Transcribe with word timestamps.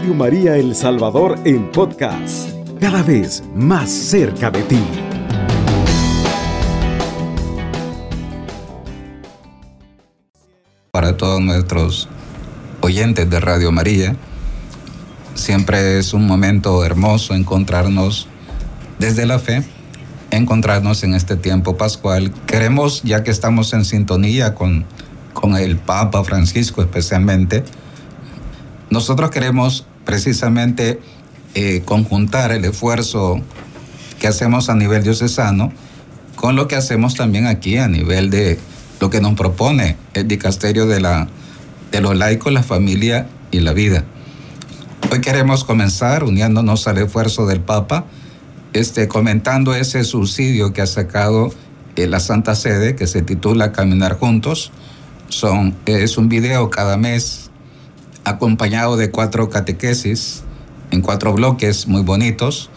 Radio 0.00 0.14
María 0.14 0.56
El 0.56 0.74
Salvador 0.74 1.38
en 1.44 1.70
podcast, 1.72 2.48
cada 2.80 3.02
vez 3.02 3.44
más 3.54 3.90
cerca 3.90 4.50
de 4.50 4.62
ti. 4.62 4.82
Para 10.90 11.18
todos 11.18 11.42
nuestros 11.42 12.08
oyentes 12.80 13.28
de 13.28 13.40
Radio 13.40 13.72
María, 13.72 14.16
siempre 15.34 15.98
es 15.98 16.14
un 16.14 16.26
momento 16.26 16.82
hermoso 16.82 17.34
encontrarnos 17.34 18.26
desde 18.98 19.26
la 19.26 19.38
fe, 19.38 19.62
encontrarnos 20.30 21.04
en 21.04 21.12
este 21.12 21.36
tiempo 21.36 21.76
pascual. 21.76 22.32
Queremos, 22.46 23.02
ya 23.02 23.22
que 23.22 23.30
estamos 23.30 23.74
en 23.74 23.84
sintonía 23.84 24.54
con, 24.54 24.86
con 25.34 25.56
el 25.56 25.76
Papa 25.76 26.24
Francisco 26.24 26.80
especialmente, 26.80 27.64
nosotros 28.88 29.30
queremos 29.30 29.86
precisamente 30.10 30.98
eh, 31.54 31.82
conjuntar 31.84 32.50
el 32.50 32.64
esfuerzo 32.64 33.40
que 34.18 34.26
hacemos 34.26 34.68
a 34.68 34.74
nivel 34.74 35.04
diocesano 35.04 35.72
con 36.34 36.56
lo 36.56 36.66
que 36.66 36.74
hacemos 36.74 37.14
también 37.14 37.46
aquí 37.46 37.76
a 37.76 37.86
nivel 37.86 38.28
de 38.28 38.58
lo 38.98 39.08
que 39.08 39.20
nos 39.20 39.34
propone 39.34 39.96
el 40.14 40.26
dicasterio 40.26 40.88
de, 40.88 40.98
la, 41.00 41.28
de 41.92 42.00
los 42.00 42.16
laicos, 42.16 42.52
la 42.52 42.64
familia 42.64 43.28
y 43.52 43.60
la 43.60 43.72
vida. 43.72 44.02
Hoy 45.12 45.20
queremos 45.20 45.62
comenzar 45.62 46.24
uniéndonos 46.24 46.88
al 46.88 46.98
esfuerzo 46.98 47.46
del 47.46 47.60
Papa, 47.60 48.04
este, 48.72 49.06
comentando 49.06 49.76
ese 49.76 50.02
subsidio 50.02 50.72
que 50.72 50.82
ha 50.82 50.86
sacado 50.86 51.54
eh, 51.94 52.08
la 52.08 52.18
Santa 52.18 52.56
Sede, 52.56 52.96
que 52.96 53.06
se 53.06 53.22
titula 53.22 53.70
Caminar 53.70 54.18
Juntos. 54.18 54.72
Son, 55.28 55.76
es 55.86 56.18
un 56.18 56.28
video 56.28 56.68
cada 56.68 56.96
mes 56.96 57.49
acompañado 58.24 58.96
de 58.96 59.10
cuatro 59.10 59.48
catequesis 59.48 60.42
en 60.90 61.02
cuatro 61.02 61.32
bloques 61.32 61.86
muy 61.86 62.02
bonitos. 62.02 62.70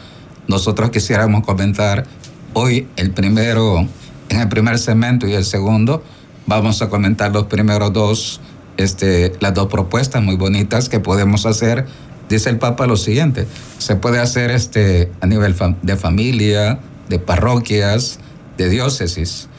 Nosotros 0.48 0.92
quisiéramos 0.92 1.46
comentar 1.46 2.06
hoy 2.54 2.88
el 2.96 3.12
primero, 3.12 3.88
en 4.30 4.40
el 4.40 4.50
primer 4.50 4.78
segmento 4.80 5.28
y 5.28 5.34
el 5.34 5.46
segundo, 5.46 6.04
vamos 6.46 6.82
a 6.82 6.90
comentar 6.90 7.32
los 7.32 7.46
primeros 7.46 7.94
dos, 7.94 8.42
este, 8.78 9.34
las 9.40 9.54
dos 9.54 9.68
propuestas 9.68 10.22
muy 10.22 10.36
bonitas 10.36 10.90
que 10.90 11.00
podemos 11.00 11.46
hacer. 11.46 11.86
Dice 12.30 12.50
el 12.50 12.58
Papa 12.58 12.88
lo 12.88 12.98
siguiente, 12.98 13.48
se 13.78 13.96
puede 13.96 14.20
hacer 14.20 14.52
este, 14.52 15.12
a 15.22 15.28
nivel 15.28 15.56
de 15.82 15.98
familia, 15.98 16.80
de 17.10 17.20
parroquias, 17.20 18.20
de 18.58 18.70
diócesis. 18.70 19.50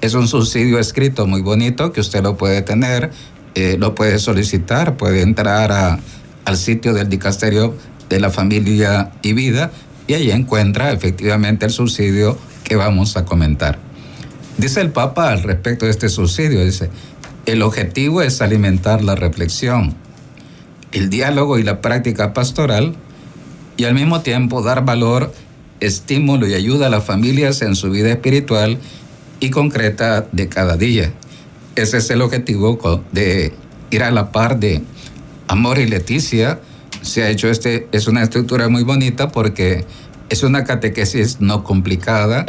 Es 0.00 0.14
un 0.14 0.28
subsidio 0.28 0.78
escrito 0.78 1.26
muy 1.26 1.40
bonito 1.40 1.92
que 1.92 2.00
usted 2.00 2.22
lo 2.22 2.36
puede 2.36 2.62
tener 2.62 3.10
eh, 3.54 3.76
lo 3.78 3.94
puede 3.94 4.18
solicitar, 4.18 4.96
puede 4.96 5.22
entrar 5.22 6.00
al 6.44 6.56
sitio 6.56 6.92
del 6.92 7.08
dicasterio 7.08 7.76
de 8.08 8.18
la 8.18 8.30
familia 8.30 9.12
y 9.22 9.32
vida 9.32 9.70
y 10.08 10.14
ahí 10.14 10.30
encuentra 10.32 10.90
efectivamente 10.90 11.64
el 11.64 11.70
subsidio 11.70 12.36
que 12.64 12.74
vamos 12.74 13.16
a 13.16 13.24
comentar. 13.24 13.78
Dice 14.58 14.80
el 14.80 14.90
Papa 14.90 15.30
al 15.30 15.42
respecto 15.42 15.84
de 15.84 15.92
este 15.92 16.08
subsidio, 16.08 16.64
dice, 16.64 16.90
el 17.46 17.62
objetivo 17.62 18.22
es 18.22 18.42
alimentar 18.42 19.04
la 19.04 19.14
reflexión, 19.14 19.94
el 20.90 21.08
diálogo 21.08 21.58
y 21.58 21.62
la 21.62 21.80
práctica 21.80 22.32
pastoral 22.32 22.96
y 23.76 23.84
al 23.84 23.94
mismo 23.94 24.20
tiempo 24.20 24.62
dar 24.62 24.84
valor, 24.84 25.32
estímulo 25.78 26.48
y 26.48 26.54
ayuda 26.54 26.86
a 26.86 26.90
las 26.90 27.04
familias 27.04 27.62
en 27.62 27.76
su 27.76 27.90
vida 27.90 28.10
espiritual 28.10 28.78
y 29.38 29.50
concreta 29.50 30.26
de 30.32 30.48
cada 30.48 30.76
día 30.76 31.12
ese 31.76 31.98
es 31.98 32.10
el 32.10 32.22
objetivo 32.22 32.78
de 33.12 33.52
ir 33.90 34.02
a 34.02 34.10
la 34.10 34.32
par 34.32 34.58
de 34.58 34.82
Amor 35.48 35.78
y 35.78 35.86
Leticia. 35.86 36.60
Se 37.02 37.22
ha 37.22 37.30
hecho 37.30 37.48
este, 37.48 37.88
es 37.92 38.06
una 38.06 38.22
estructura 38.22 38.68
muy 38.68 38.82
bonita 38.82 39.30
porque 39.30 39.84
es 40.28 40.42
una 40.42 40.64
catequesis 40.64 41.40
no 41.40 41.64
complicada, 41.64 42.46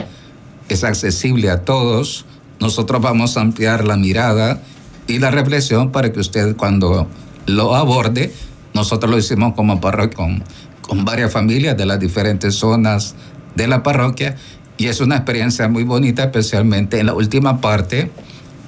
es 0.69 0.83
accesible 0.83 1.49
a 1.49 1.63
todos. 1.63 2.25
Nosotros 2.59 3.01
vamos 3.01 3.37
a 3.37 3.41
ampliar 3.41 3.85
la 3.85 3.97
mirada 3.97 4.61
y 5.07 5.19
la 5.19 5.31
reflexión 5.31 5.91
para 5.91 6.11
que 6.13 6.19
usted 6.19 6.55
cuando 6.55 7.07
lo 7.47 7.75
aborde, 7.75 8.31
nosotros 8.73 9.11
lo 9.11 9.17
hicimos 9.17 9.53
como 9.55 9.81
parroquia 9.81 10.15
con, 10.15 10.43
con 10.81 11.05
varias 11.05 11.31
familias 11.31 11.77
de 11.77 11.85
las 11.85 11.99
diferentes 11.99 12.55
zonas 12.55 13.15
de 13.55 13.67
la 13.67 13.83
parroquia 13.83 14.35
y 14.77 14.87
es 14.87 14.99
una 14.99 15.17
experiencia 15.17 15.67
muy 15.67 15.83
bonita, 15.83 16.23
especialmente 16.23 16.99
en 16.99 17.07
la 17.07 17.13
última 17.13 17.61
parte 17.61 18.11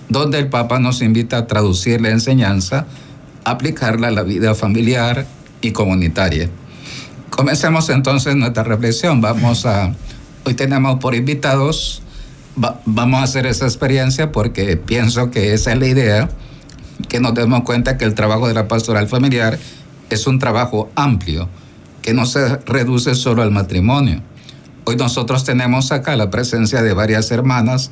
donde 0.10 0.40
el 0.40 0.50
Papa 0.50 0.80
nos 0.80 1.02
invita 1.02 1.38
a 1.38 1.48
traducir 1.48 2.02
la 2.02 2.10
enseñanza, 2.10 2.86
aplicarla 3.44 4.08
a 4.08 4.12
la 4.12 4.24
vida 4.24 4.56
familiar 4.56 5.26
y 5.62 5.72
comunitaria. 5.72 6.50
Comencemos 7.30 7.90
entonces 7.90 8.36
nuestra 8.36 8.64
reflexión. 8.64 9.22
Vamos 9.22 9.66
a, 9.66 9.94
hoy 10.46 10.54
tenemos 10.54 11.00
por 11.00 11.14
invitados, 11.16 12.02
vamos 12.56 13.20
a 13.20 13.24
hacer 13.24 13.46
esa 13.46 13.66
experiencia 13.66 14.32
porque 14.32 14.78
pienso 14.78 15.30
que 15.30 15.54
esa 15.54 15.74
es 15.74 15.80
la 15.80 15.88
idea, 15.88 16.30
que 17.10 17.20
nos 17.20 17.36
demos 17.36 17.62
cuenta 17.62 17.98
que 17.98 18.06
el 18.06 18.16
trabajo 18.16 18.48
de 18.48 18.54
la 18.54 18.68
pastoral 18.68 19.08
familiar 19.08 19.60
es 20.10 20.26
un 20.26 20.40
trabajo 20.40 20.90
amplio, 20.96 21.48
que 22.02 22.14
no 22.14 22.26
se 22.26 22.58
reduce 22.66 23.14
solo 23.14 23.44
al 23.44 23.52
matrimonio. 23.52 24.22
Hoy 24.86 24.96
nosotros 24.96 25.44
tenemos 25.44 25.92
acá 25.92 26.16
la 26.16 26.30
presencia 26.30 26.82
de 26.82 26.94
varias 26.94 27.30
hermanas 27.32 27.92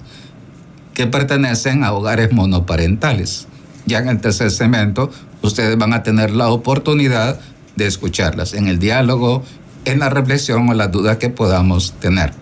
que 0.95 1.05
pertenecen 1.05 1.83
a 1.83 1.93
hogares 1.93 2.31
monoparentales. 2.31 3.47
Ya 3.85 3.99
en 3.99 4.09
el 4.09 4.19
tercer 4.19 4.49
segmento, 4.49 5.11
ustedes 5.43 5.77
van 5.77 5.93
a 5.93 6.01
tener 6.01 6.31
la 6.31 6.47
oportunidad 6.49 7.39
de 7.75 7.85
escucharlas 7.85 8.53
en 8.53 8.67
el 8.67 8.79
diálogo, 8.79 9.43
en 9.83 9.99
la 9.99 10.09
reflexión 10.09 10.67
o 10.69 10.73
las 10.73 10.91
dudas 10.91 11.17
que 11.17 11.29
podamos 11.29 11.93
tener. 11.99 12.33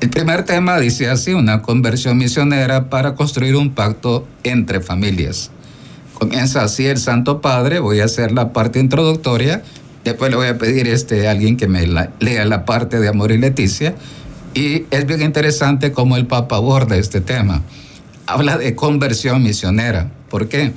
El 0.00 0.10
primer 0.10 0.44
tema 0.44 0.78
dice 0.78 1.08
así, 1.08 1.32
una 1.32 1.62
conversión 1.62 2.18
misionera 2.18 2.90
para 2.90 3.14
construir 3.14 3.56
un 3.56 3.70
pacto 3.74 4.26
entre 4.42 4.80
familias. 4.80 5.50
Comienza 6.14 6.62
así 6.62 6.86
el 6.86 6.98
Santo 6.98 7.40
Padre, 7.40 7.78
voy 7.78 8.00
a 8.00 8.06
hacer 8.06 8.32
la 8.32 8.52
parte 8.52 8.80
introductoria, 8.80 9.62
después 10.04 10.30
le 10.30 10.36
voy 10.36 10.48
a 10.48 10.58
pedir 10.58 10.88
este, 10.88 11.28
a 11.28 11.30
alguien 11.30 11.56
que 11.56 11.68
me 11.68 11.86
lea 11.86 12.44
la 12.44 12.64
parte 12.64 12.98
de 12.98 13.08
Amor 13.08 13.30
y 13.30 13.38
Leticia, 13.38 13.94
y 14.54 14.86
es 14.90 15.06
bien 15.06 15.22
interesante 15.22 15.92
cómo 15.92 16.16
el 16.16 16.26
Papa 16.26 16.56
aborda 16.56 16.96
este 16.96 17.20
tema. 17.20 17.62
Habla 18.26 18.58
de 18.58 18.74
conversión 18.74 19.42
misionera. 19.42 20.10
¿Por 20.28 20.48
qué? 20.48 20.72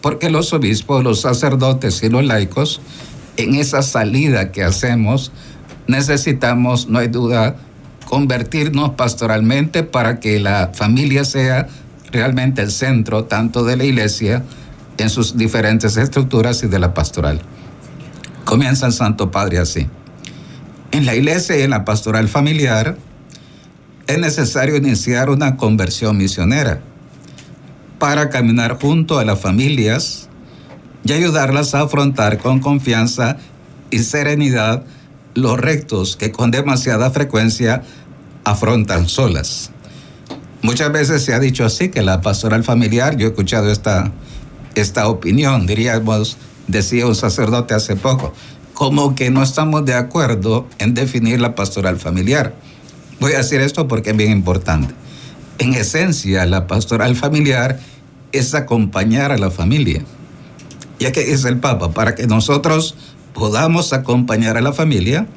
Porque 0.00 0.30
los 0.30 0.52
obispos, 0.52 1.04
los 1.04 1.20
sacerdotes 1.20 2.02
y 2.02 2.08
los 2.08 2.24
laicos, 2.24 2.80
en 3.36 3.54
esa 3.54 3.82
salida 3.82 4.50
que 4.50 4.64
hacemos, 4.64 5.32
necesitamos, 5.86 6.88
no 6.88 6.98
hay 6.98 7.08
duda, 7.08 7.56
convertirnos 8.08 8.90
pastoralmente 8.90 9.84
para 9.84 10.20
que 10.20 10.38
la 10.40 10.72
familia 10.74 11.24
sea 11.24 11.68
realmente 12.10 12.60
el 12.62 12.70
centro 12.70 13.24
tanto 13.24 13.64
de 13.64 13.76
la 13.76 13.84
iglesia 13.84 14.44
en 14.98 15.08
sus 15.08 15.36
diferentes 15.36 15.96
estructuras 15.96 16.62
y 16.62 16.66
de 16.66 16.78
la 16.78 16.94
pastoral. 16.94 17.40
Comienza 18.44 18.86
el 18.86 18.92
Santo 18.92 19.30
Padre 19.30 19.58
así. 19.58 19.86
En 20.90 21.06
la 21.06 21.14
iglesia 21.14 21.58
y 21.58 21.62
en 21.62 21.70
la 21.70 21.84
pastoral 21.84 22.28
familiar, 22.28 22.98
es 24.06 24.18
necesario 24.18 24.76
iniciar 24.76 25.30
una 25.30 25.56
conversión 25.56 26.16
misionera 26.16 26.80
para 27.98 28.30
caminar 28.30 28.78
junto 28.80 29.18
a 29.18 29.24
las 29.24 29.40
familias 29.40 30.28
y 31.04 31.12
ayudarlas 31.12 31.74
a 31.74 31.82
afrontar 31.82 32.38
con 32.38 32.60
confianza 32.60 33.36
y 33.90 33.98
serenidad 34.00 34.82
los 35.34 35.58
retos 35.58 36.16
que 36.16 36.32
con 36.32 36.50
demasiada 36.50 37.10
frecuencia 37.10 37.82
afrontan 38.44 39.08
solas. 39.08 39.70
Muchas 40.62 40.92
veces 40.92 41.24
se 41.24 41.34
ha 41.34 41.40
dicho 41.40 41.64
así 41.64 41.88
que 41.88 42.02
la 42.02 42.20
pastoral 42.20 42.64
familiar, 42.64 43.16
yo 43.16 43.26
he 43.26 43.30
escuchado 43.30 43.70
esta, 43.70 44.12
esta 44.74 45.08
opinión, 45.08 45.66
diríamos, 45.66 46.36
decía 46.68 47.06
un 47.06 47.14
sacerdote 47.14 47.74
hace 47.74 47.96
poco, 47.96 48.32
como 48.74 49.14
que 49.14 49.30
no 49.30 49.42
estamos 49.42 49.84
de 49.84 49.94
acuerdo 49.94 50.66
en 50.78 50.94
definir 50.94 51.40
la 51.40 51.54
pastoral 51.54 51.98
familiar. 51.98 52.54
Voy 53.22 53.34
a 53.34 53.36
decir 53.36 53.60
esto 53.60 53.86
porque 53.86 54.10
es 54.10 54.16
bien 54.16 54.32
importante. 54.32 54.92
En 55.58 55.74
esencia, 55.74 56.44
la 56.44 56.66
pastoral 56.66 57.14
familiar 57.14 57.78
es 58.32 58.52
acompañar 58.52 59.30
a 59.30 59.38
la 59.38 59.52
familia. 59.52 60.02
Ya 60.98 61.12
que 61.12 61.22
dice 61.22 61.48
el 61.48 61.58
Papa, 61.60 61.92
para 61.92 62.16
que 62.16 62.26
nosotros 62.26 62.96
podamos 63.32 63.92
acompañar 63.92 64.56
a 64.56 64.60
la 64.60 64.72
familia, 64.72 65.28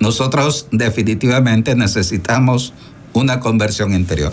nosotros 0.00 0.68
definitivamente 0.72 1.74
necesitamos 1.74 2.72
una 3.12 3.40
conversión 3.40 3.92
interior. 3.92 4.32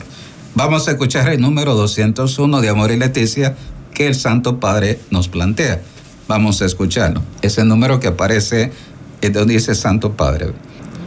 Vamos 0.54 0.88
a 0.88 0.92
escuchar 0.92 1.28
el 1.28 1.42
número 1.42 1.76
201 1.76 2.62
de 2.62 2.70
Amor 2.70 2.92
y 2.92 2.98
Leticia 2.98 3.58
que 3.94 4.08
el 4.08 4.16
Santo 4.16 4.62
Padre 4.62 5.02
nos 5.12 5.28
plantea. 5.28 5.82
Vamos 6.30 6.62
a 6.62 6.66
escucharlo. 6.66 7.22
Ese 7.42 7.66
número 7.66 8.00
que 8.00 8.08
aparece 8.08 8.72
es 9.20 9.34
donde 9.34 9.56
dice 9.56 9.76
Santo 9.76 10.14
Padre. 10.14 10.54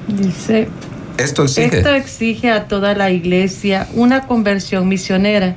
Dice, 0.07 0.69
esto 1.19 1.45
exige. 1.45 2.51
a 2.51 2.69
toda 2.69 2.95
la 2.95 3.11
iglesia 3.11 3.87
una 3.95 4.27
conversión 4.27 4.89
misionera. 4.89 5.57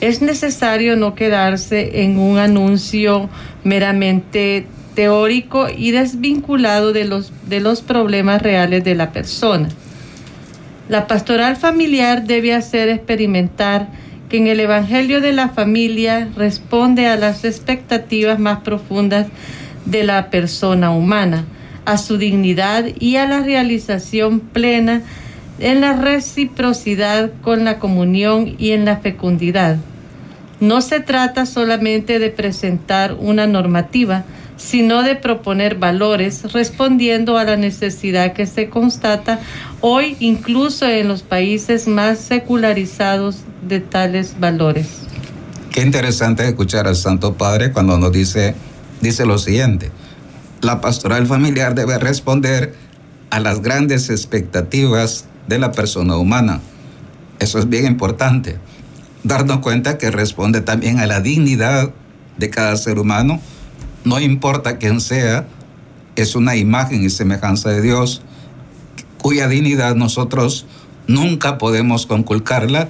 Es 0.00 0.22
necesario 0.22 0.94
no 0.94 1.14
quedarse 1.14 2.02
en 2.04 2.18
un 2.18 2.38
anuncio 2.38 3.28
meramente 3.64 4.66
teórico 4.94 5.68
y 5.68 5.90
desvinculado 5.90 6.92
de 6.92 7.04
los, 7.04 7.32
de 7.48 7.60
los 7.60 7.80
problemas 7.80 8.42
reales 8.42 8.84
de 8.84 8.94
la 8.94 9.12
persona. 9.12 9.68
La 10.88 11.06
pastoral 11.06 11.56
familiar 11.56 12.24
debe 12.26 12.54
hacer 12.54 12.88
experimentar 12.88 13.88
que 14.28 14.38
en 14.38 14.46
el 14.46 14.60
Evangelio 14.60 15.20
de 15.20 15.32
la 15.32 15.48
familia 15.48 16.28
responde 16.36 17.06
a 17.06 17.16
las 17.16 17.44
expectativas 17.44 18.38
más 18.38 18.60
profundas 18.60 19.26
de 19.84 20.04
la 20.04 20.30
persona 20.30 20.90
humana, 20.90 21.44
a 21.88 21.96
su 21.96 22.18
dignidad 22.18 22.84
y 23.00 23.16
a 23.16 23.26
la 23.26 23.40
realización 23.40 24.40
plena 24.40 25.00
en 25.58 25.80
la 25.80 25.94
reciprocidad 25.94 27.30
con 27.40 27.64
la 27.64 27.78
comunión 27.78 28.56
y 28.58 28.72
en 28.72 28.84
la 28.84 28.98
fecundidad. 28.98 29.78
No 30.60 30.82
se 30.82 31.00
trata 31.00 31.46
solamente 31.46 32.18
de 32.18 32.28
presentar 32.28 33.16
una 33.18 33.46
normativa, 33.46 34.24
sino 34.58 35.02
de 35.02 35.16
proponer 35.16 35.76
valores 35.76 36.52
respondiendo 36.52 37.38
a 37.38 37.44
la 37.44 37.56
necesidad 37.56 38.34
que 38.34 38.44
se 38.44 38.68
constata 38.68 39.40
hoy 39.80 40.14
incluso 40.20 40.86
en 40.86 41.08
los 41.08 41.22
países 41.22 41.88
más 41.88 42.18
secularizados 42.18 43.44
de 43.66 43.80
tales 43.80 44.38
valores. 44.38 44.88
Qué 45.70 45.80
interesante 45.80 46.46
escuchar 46.46 46.86
al 46.86 46.96
Santo 46.96 47.32
Padre 47.32 47.72
cuando 47.72 47.96
nos 47.96 48.12
dice, 48.12 48.54
dice 49.00 49.24
lo 49.24 49.38
siguiente, 49.38 49.90
la 50.60 50.80
pastoral 50.80 51.26
familiar 51.26 51.74
debe 51.74 51.98
responder 51.98 52.74
a 53.30 53.40
las 53.40 53.62
grandes 53.62 54.10
expectativas 54.10 55.26
de 55.46 55.58
la 55.58 55.72
persona 55.72 56.16
humana. 56.16 56.60
Eso 57.38 57.58
es 57.58 57.68
bien 57.68 57.86
importante. 57.86 58.58
Darnos 59.22 59.58
cuenta 59.58 59.98
que 59.98 60.10
responde 60.10 60.60
también 60.60 60.98
a 60.98 61.06
la 61.06 61.20
dignidad 61.20 61.90
de 62.36 62.50
cada 62.50 62.76
ser 62.76 62.98
humano, 62.98 63.40
no 64.04 64.20
importa 64.20 64.78
quién 64.78 65.00
sea, 65.00 65.46
es 66.16 66.34
una 66.34 66.56
imagen 66.56 67.04
y 67.04 67.10
semejanza 67.10 67.70
de 67.70 67.82
Dios, 67.82 68.22
cuya 69.18 69.48
dignidad 69.48 69.94
nosotros 69.96 70.66
nunca 71.06 71.58
podemos 71.58 72.06
conculcarla 72.06 72.88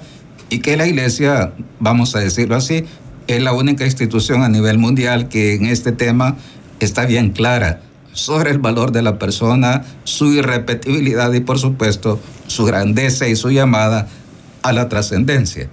y 0.49 0.59
que 0.59 0.77
la 0.77 0.87
iglesia, 0.87 1.53
vamos 1.79 2.15
a 2.15 2.19
decirlo 2.19 2.55
así, 2.55 2.85
es 3.27 3.41
la 3.41 3.53
única 3.53 3.85
institución 3.85 4.41
a 4.41 4.49
nivel 4.49 4.79
mundial 4.79 5.27
que 5.29 5.53
en 5.53 5.65
este 5.65 5.91
tema 5.91 6.35
está 6.79 7.05
bien 7.05 7.31
clara 7.31 7.81
sobre 8.13 8.51
el 8.51 8.59
valor 8.59 8.91
de 8.91 9.01
la 9.01 9.19
persona, 9.19 9.83
su 10.03 10.33
irrepetibilidad 10.33 11.31
y 11.33 11.39
por 11.39 11.59
supuesto 11.59 12.19
su 12.47 12.65
grandeza 12.65 13.27
y 13.27 13.35
su 13.35 13.49
llamada 13.49 14.07
a 14.61 14.73
la 14.73 14.89
trascendencia. 14.89 15.69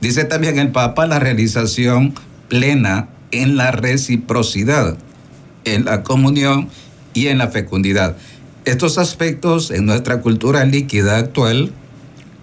Dice 0.00 0.24
también 0.24 0.58
el 0.58 0.70
Papa 0.70 1.06
la 1.06 1.18
realización 1.18 2.14
plena 2.48 3.08
en 3.30 3.56
la 3.56 3.70
reciprocidad, 3.70 4.96
en 5.64 5.84
la 5.84 6.02
comunión 6.02 6.68
y 7.14 7.28
en 7.28 7.38
la 7.38 7.48
fecundidad. 7.48 8.16
Estos 8.64 8.98
aspectos 8.98 9.70
en 9.70 9.86
nuestra 9.86 10.20
cultura 10.20 10.64
líquida 10.64 11.16
actual, 11.16 11.72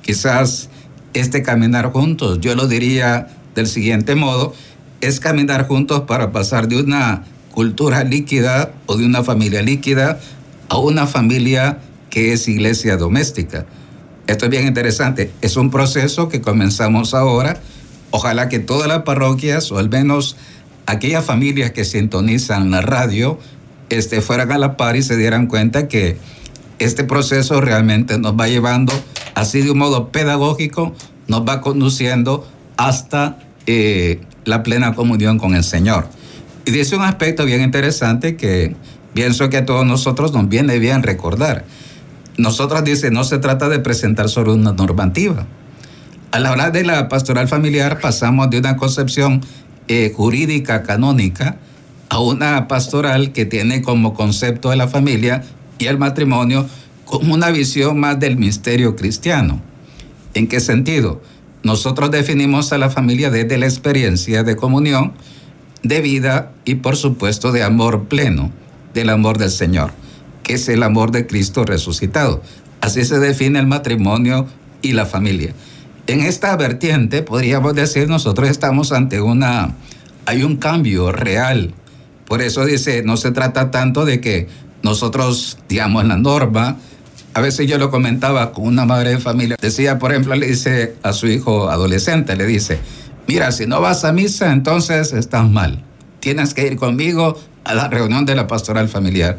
quizás 0.01 0.69
este 1.13 1.43
caminar 1.43 1.91
juntos, 1.91 2.39
yo 2.41 2.55
lo 2.55 2.67
diría 2.67 3.27
del 3.53 3.67
siguiente 3.67 4.15
modo, 4.15 4.53
es 5.01 5.19
caminar 5.19 5.67
juntos 5.67 6.01
para 6.01 6.31
pasar 6.31 6.67
de 6.67 6.79
una 6.79 7.23
cultura 7.55 8.03
líquida 8.03 8.73
o 8.85 8.97
de 8.97 9.05
una 9.05 9.23
familia 9.23 9.63
líquida 9.63 10.19
a 10.69 10.77
una 10.77 11.07
familia 11.07 11.79
que 12.09 12.33
es 12.33 12.47
iglesia 12.47 12.97
doméstica. 12.97 13.65
Esto 14.27 14.45
es 14.45 14.51
bien 14.51 14.67
interesante. 14.67 15.31
Es 15.41 15.55
un 15.55 15.71
proceso 15.71 16.29
que 16.29 16.41
comenzamos 16.41 17.13
ahora. 17.13 17.59
Ojalá 18.11 18.49
que 18.49 18.59
todas 18.59 18.87
las 18.87 19.03
parroquias, 19.03 19.71
o 19.71 19.77
al 19.77 19.89
menos 19.89 20.35
aquellas 20.85 21.23
familias 21.23 21.71
que 21.71 21.85
sintonizan 21.85 22.71
la 22.71 22.81
radio, 22.81 23.39
este, 23.89 24.21
fueran 24.21 24.51
a 24.51 24.57
la 24.57 24.77
par 24.77 24.95
y 24.95 25.01
se 25.01 25.15
dieran 25.15 25.47
cuenta 25.47 25.87
que 25.87 26.17
este 26.79 27.03
proceso 27.03 27.61
realmente 27.61 28.17
nos 28.17 28.33
va 28.33 28.47
llevando, 28.47 28.91
así 29.33 29.61
de 29.61 29.71
un 29.71 29.77
modo 29.77 30.09
pedagógico, 30.09 30.93
nos 31.27 31.41
va 31.41 31.61
conduciendo 31.61 32.45
hasta 32.75 33.39
eh, 33.65 34.19
la 34.43 34.63
plena 34.63 34.93
comunión 34.93 35.37
con 35.39 35.55
el 35.55 35.63
Señor. 35.63 36.07
Y 36.65 36.71
dice 36.71 36.95
un 36.95 37.03
aspecto 37.03 37.45
bien 37.45 37.61
interesante 37.61 38.35
que 38.35 38.75
pienso 39.13 39.49
que 39.49 39.57
a 39.57 39.65
todos 39.65 39.85
nosotros 39.85 40.33
nos 40.33 40.49
viene 40.49 40.79
bien 40.79 41.03
recordar. 41.03 41.65
Nosotros 42.37 42.83
dice, 42.83 43.11
no 43.11 43.23
se 43.23 43.37
trata 43.37 43.69
de 43.69 43.79
presentar 43.79 44.29
solo 44.29 44.53
una 44.53 44.73
normativa. 44.73 45.45
A 46.31 46.39
la 46.39 46.51
hora 46.51 46.71
de 46.71 46.83
la 46.83 47.07
pastoral 47.07 47.47
familiar 47.47 47.99
pasamos 48.01 48.49
de 48.49 48.57
una 48.57 48.75
concepción 48.75 49.41
eh, 49.87 50.11
jurídica 50.15 50.83
canónica 50.83 51.57
a 52.09 52.19
una 52.19 52.67
pastoral 52.67 53.31
que 53.31 53.45
tiene 53.45 53.81
como 53.81 54.13
concepto 54.13 54.71
de 54.71 54.75
la 54.75 54.87
familia 54.87 55.43
y 55.77 55.85
el 55.85 55.97
matrimonio 55.97 56.67
como 57.05 57.33
una 57.33 57.51
visión 57.51 57.99
más 57.99 58.19
del 58.19 58.37
misterio 58.37 58.95
cristiano. 58.95 59.61
¿En 60.33 60.47
qué 60.47 60.59
sentido? 60.59 61.21
Nosotros 61.63 62.11
definimos 62.11 62.73
a 62.73 62.77
la 62.77 62.89
familia 62.89 63.29
desde 63.29 63.57
la 63.57 63.65
experiencia 63.65 64.43
de 64.43 64.55
comunión, 64.55 65.13
de 65.87 66.01
vida 66.01 66.51
y 66.65 66.75
por 66.75 66.97
supuesto 66.97 67.51
de 67.51 67.63
amor 67.63 68.05
pleno, 68.05 68.51
del 68.93 69.09
amor 69.09 69.37
del 69.37 69.51
Señor, 69.51 69.91
que 70.43 70.55
es 70.55 70.67
el 70.67 70.83
amor 70.83 71.11
de 71.11 71.27
Cristo 71.27 71.63
resucitado. 71.63 72.41
Así 72.81 73.05
se 73.05 73.19
define 73.19 73.59
el 73.59 73.67
matrimonio 73.67 74.47
y 74.81 74.93
la 74.93 75.05
familia. 75.05 75.53
En 76.07 76.21
esta 76.21 76.55
vertiente 76.55 77.21
podríamos 77.21 77.75
decir 77.75 78.07
nosotros 78.07 78.49
estamos 78.49 78.91
ante 78.91 79.21
una, 79.21 79.75
hay 80.25 80.43
un 80.43 80.57
cambio 80.57 81.11
real. 81.11 81.73
Por 82.25 82.41
eso 82.41 82.65
dice, 82.65 83.03
no 83.03 83.17
se 83.17 83.31
trata 83.31 83.69
tanto 83.69 84.05
de 84.05 84.19
que 84.21 84.47
nosotros, 84.81 85.59
digamos, 85.69 86.05
la 86.05 86.17
norma, 86.17 86.77
a 87.35 87.41
veces 87.41 87.67
yo 87.67 87.77
lo 87.77 87.91
comentaba 87.91 88.51
con 88.51 88.65
una 88.65 88.85
madre 88.85 89.11
de 89.11 89.19
familia. 89.19 89.57
Decía, 89.61 89.99
por 89.99 90.11
ejemplo, 90.11 90.35
le 90.35 90.47
dice 90.47 90.95
a 91.03 91.13
su 91.13 91.27
hijo 91.27 91.69
adolescente, 91.69 92.35
le 92.35 92.45
dice, 92.45 92.79
mira, 93.27 93.51
si 93.51 93.65
no 93.65 93.81
vas 93.81 94.05
a 94.05 94.11
misa, 94.11 94.51
entonces 94.51 95.13
estás 95.13 95.49
mal. 95.49 95.83
Tienes 96.19 96.53
que 96.53 96.65
ir 96.67 96.75
conmigo 96.77 97.37
a 97.63 97.73
la 97.73 97.87
reunión 97.87 98.25
de 98.25 98.35
la 98.35 98.47
pastoral 98.47 98.89
familiar. 98.89 99.37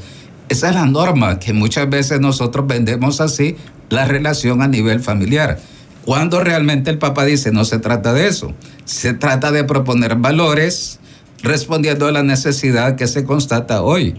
Esa 0.48 0.68
es 0.68 0.74
la 0.74 0.86
norma 0.86 1.38
que 1.38 1.52
muchas 1.52 1.88
veces 1.90 2.20
nosotros 2.20 2.66
vendemos 2.66 3.20
así 3.20 3.56
la 3.88 4.04
relación 4.04 4.62
a 4.62 4.68
nivel 4.68 5.00
familiar. 5.00 5.58
Cuando 6.04 6.42
realmente 6.42 6.90
el 6.90 6.98
Papa 6.98 7.24
dice, 7.24 7.50
no 7.50 7.64
se 7.64 7.80
trata 7.80 8.12
de 8.12 8.28
eso, 8.28 8.54
se 8.84 9.12
trata 9.12 9.50
de 9.50 9.64
proponer 9.64 10.14
valores 10.16 11.00
respondiendo 11.42 12.06
a 12.06 12.12
la 12.12 12.22
necesidad 12.22 12.94
que 12.94 13.08
se 13.08 13.24
constata 13.24 13.82
hoy, 13.82 14.14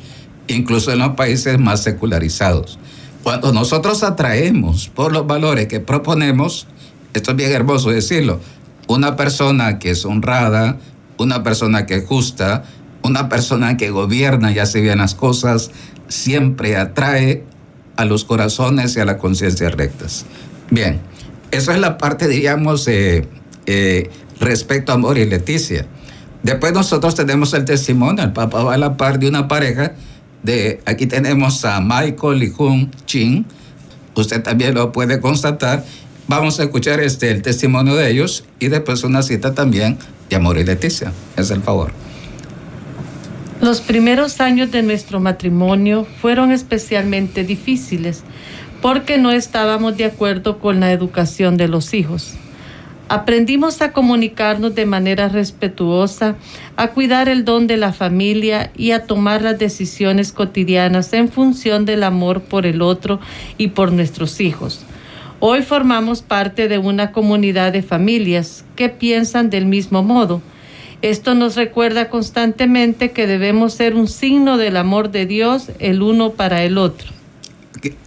incluso 0.48 0.92
en 0.92 1.00
los 1.00 1.16
países 1.16 1.60
más 1.60 1.84
secularizados. 1.84 2.78
Cuando 3.24 3.54
nosotros 3.54 4.04
atraemos 4.04 4.90
por 4.90 5.14
los 5.14 5.28
valores 5.28 5.68
que 5.68 5.80
proponemos, 5.80 6.68
esto 7.14 7.32
es 7.32 7.38
bien 7.38 7.52
hermoso 7.52 7.90
decirlo, 7.90 8.40
una 8.88 9.16
persona 9.16 9.80
que 9.80 9.92
es 9.92 10.06
honrada, 10.06 10.78
una 11.18 11.44
persona 11.44 11.86
que 11.86 11.96
es 11.96 12.06
justa, 12.06 12.64
una 13.04 13.30
persona 13.30 13.78
que 13.78 13.90
gobierna 13.90 14.52
y 14.52 14.60
hace 14.60 14.82
bien 14.82 15.00
las 15.00 15.16
cosas, 15.16 15.72
siempre 16.08 16.78
atrae 16.78 17.44
a 17.96 18.06
los 18.06 18.26
corazones 18.26 18.96
y 18.96 19.00
a 19.00 19.06
la 19.06 19.18
conciencia 19.18 19.70
rectas. 19.70 20.26
Bien, 20.70 21.00
eso 21.52 21.72
es 21.72 21.80
la 21.80 21.98
parte, 21.98 22.28
diríamos, 22.28 22.88
eh, 22.88 23.28
eh, 23.66 24.10
respecto 24.40 24.92
a 24.92 24.96
Amor 24.96 25.18
y 25.18 25.26
Leticia. 25.26 25.86
Después 26.44 26.74
nosotros 26.74 27.16
tenemos 27.16 27.54
el 27.54 27.66
testimonio, 27.66 28.24
el 28.24 28.34
Papa 28.34 28.64
va 28.64 28.76
a 28.76 28.78
la 28.78 28.96
par 28.96 29.20
de 29.20 29.28
una 29.28 29.48
pareja 29.48 29.94
aquí 30.86 31.08
tenemos 31.08 31.66
a 31.66 31.82
Michael 31.82 32.44
y 32.44 32.50
Jung 32.50 32.90
Chin, 33.06 33.46
usted 34.16 34.42
también 34.42 34.74
lo 34.74 34.92
puede 34.92 35.20
constatar. 35.20 35.84
Vamos 36.30 36.60
a 36.60 36.64
escuchar 36.64 37.00
este, 37.00 37.32
el 37.32 37.42
testimonio 37.42 37.96
de 37.96 38.12
ellos 38.12 38.44
y 38.60 38.68
después 38.68 39.06
una 39.06 39.22
cita 39.22 39.54
también 39.54 39.98
de 40.30 40.36
Amor 40.36 40.58
y 40.58 40.66
Leticia. 40.66 41.14
Es 41.38 41.52
el 41.52 41.62
favor. 41.62 41.92
Los 43.62 43.80
primeros 43.80 44.42
años 44.42 44.70
de 44.72 44.84
nuestro 44.84 45.22
matrimonio 45.22 46.06
fueron 46.22 46.52
especialmente 46.52 47.46
difíciles 47.46 48.24
porque 48.82 49.18
no 49.18 49.32
estábamos 49.32 49.96
de 49.96 50.04
acuerdo 50.04 50.60
con 50.60 50.82
la 50.82 50.92
educación 50.92 51.56
de 51.56 51.70
los 51.70 51.94
hijos. 51.94 52.34
Aprendimos 53.08 53.82
a 53.82 53.94
comunicarnos 53.94 54.76
de 54.76 54.86
manera 54.86 55.30
respetuosa, 55.30 56.36
a 56.76 56.90
cuidar 56.90 57.30
el 57.30 57.46
don 57.46 57.66
de 57.66 57.78
la 57.78 57.94
familia 57.94 58.70
y 58.76 58.92
a 58.92 59.06
tomar 59.06 59.42
las 59.42 59.58
decisiones 59.58 60.34
cotidianas 60.34 61.14
en 61.14 61.30
función 61.30 61.86
del 61.86 62.04
amor 62.04 62.42
por 62.42 62.66
el 62.66 62.82
otro 62.82 63.22
y 63.58 63.70
por 63.70 63.94
nuestros 63.94 64.42
hijos. 64.42 64.82
Hoy 65.40 65.62
formamos 65.62 66.24
parte 66.24 66.68
de 66.68 66.80
una 66.80 67.12
comunidad 67.12 67.72
de 67.72 67.84
familias 67.84 68.66
que 68.76 68.90
piensan 68.90 69.52
del 69.52 69.68
mismo 69.68 70.02
modo. 70.02 70.42
Esto 71.04 71.36
nos 71.36 71.56
recuerda 71.56 72.10
constantemente 72.10 73.12
que 73.12 73.28
debemos 73.28 73.76
ser 73.76 73.94
un 73.94 74.08
signo 74.08 74.58
del 74.58 74.78
amor 74.78 75.12
de 75.12 75.28
Dios 75.28 75.70
el 75.78 76.02
uno 76.02 76.32
para 76.32 76.64
el 76.64 76.80
otro. 76.80 77.10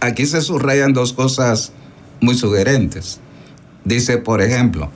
Aquí, 0.01 0.25
se 0.25 0.41
subrayan 0.41 0.91
dos 0.91 1.13
cosas 1.13 1.71
muy 2.19 2.35
sugerentes. 2.35 3.21
Dice, 3.85 4.17
por 4.17 4.41
ejemplo, 4.41 4.91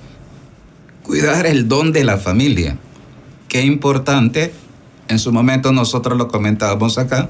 cuidar 1.03 1.45
el 1.45 1.69
don 1.69 1.93
de 1.93 2.03
la 2.03 2.17
familia. 2.17 2.77
Qué 3.47 3.61
importante 3.61 4.53
En 5.07 5.19
su 5.19 5.31
momento 5.31 5.71
nosotros 5.71 6.17
lo 6.17 6.27
comentábamos 6.27 6.97
acá. 6.97 7.29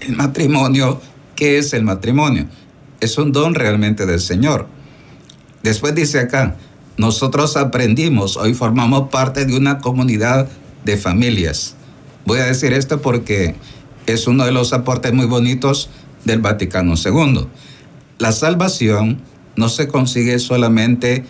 El 0.00 0.16
matrimonio, 0.16 0.98
¿qué 1.36 1.58
es 1.58 1.74
el 1.74 1.84
matrimonio? 1.84 2.48
Es 3.02 3.18
un 3.18 3.32
don 3.32 3.56
realmente 3.56 4.06
del 4.06 4.20
Señor. 4.20 4.68
Después 5.64 5.92
dice 5.92 6.20
acá, 6.20 6.56
nosotros 6.96 7.56
aprendimos, 7.56 8.36
hoy 8.36 8.54
formamos 8.54 9.08
parte 9.08 9.44
de 9.44 9.56
una 9.56 9.80
comunidad 9.80 10.48
de 10.84 10.96
familias. 10.96 11.74
Voy 12.24 12.38
a 12.38 12.44
decir 12.44 12.72
esto 12.72 13.02
porque 13.02 13.56
es 14.06 14.28
uno 14.28 14.44
de 14.44 14.52
los 14.52 14.72
aportes 14.72 15.12
muy 15.12 15.26
bonitos 15.26 15.90
del 16.24 16.38
Vaticano 16.38 16.94
II. 16.94 17.48
La 18.18 18.30
salvación 18.30 19.20
no 19.56 19.68
se 19.68 19.88
consigue 19.88 20.38
solamente 20.38 21.24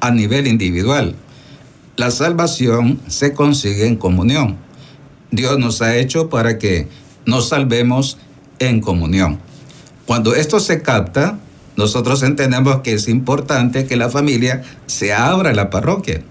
a 0.00 0.10
nivel 0.10 0.46
individual. 0.46 1.14
La 1.96 2.10
salvación 2.10 3.00
se 3.06 3.32
consigue 3.32 3.86
en 3.86 3.96
comunión. 3.96 4.58
Dios 5.30 5.58
nos 5.58 5.80
ha 5.80 5.96
hecho 5.96 6.28
para 6.28 6.58
que 6.58 6.86
nos 7.24 7.48
salvemos 7.48 8.18
en 8.58 8.82
comunión. 8.82 9.40
Cuando 10.06 10.34
esto 10.34 10.60
se 10.60 10.82
capta, 10.82 11.38
nosotros 11.76 12.22
entendemos 12.22 12.80
que 12.80 12.92
es 12.92 13.08
importante 13.08 13.86
que 13.86 13.96
la 13.96 14.10
familia 14.10 14.62
se 14.86 15.12
abra 15.12 15.50
a 15.50 15.54
la 15.54 15.70
parroquia, 15.70 16.22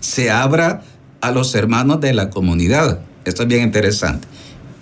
se 0.00 0.30
abra 0.30 0.82
a 1.20 1.30
los 1.30 1.54
hermanos 1.54 2.00
de 2.00 2.14
la 2.14 2.30
comunidad. 2.30 3.00
Esto 3.24 3.42
es 3.42 3.48
bien 3.48 3.62
interesante. 3.62 4.26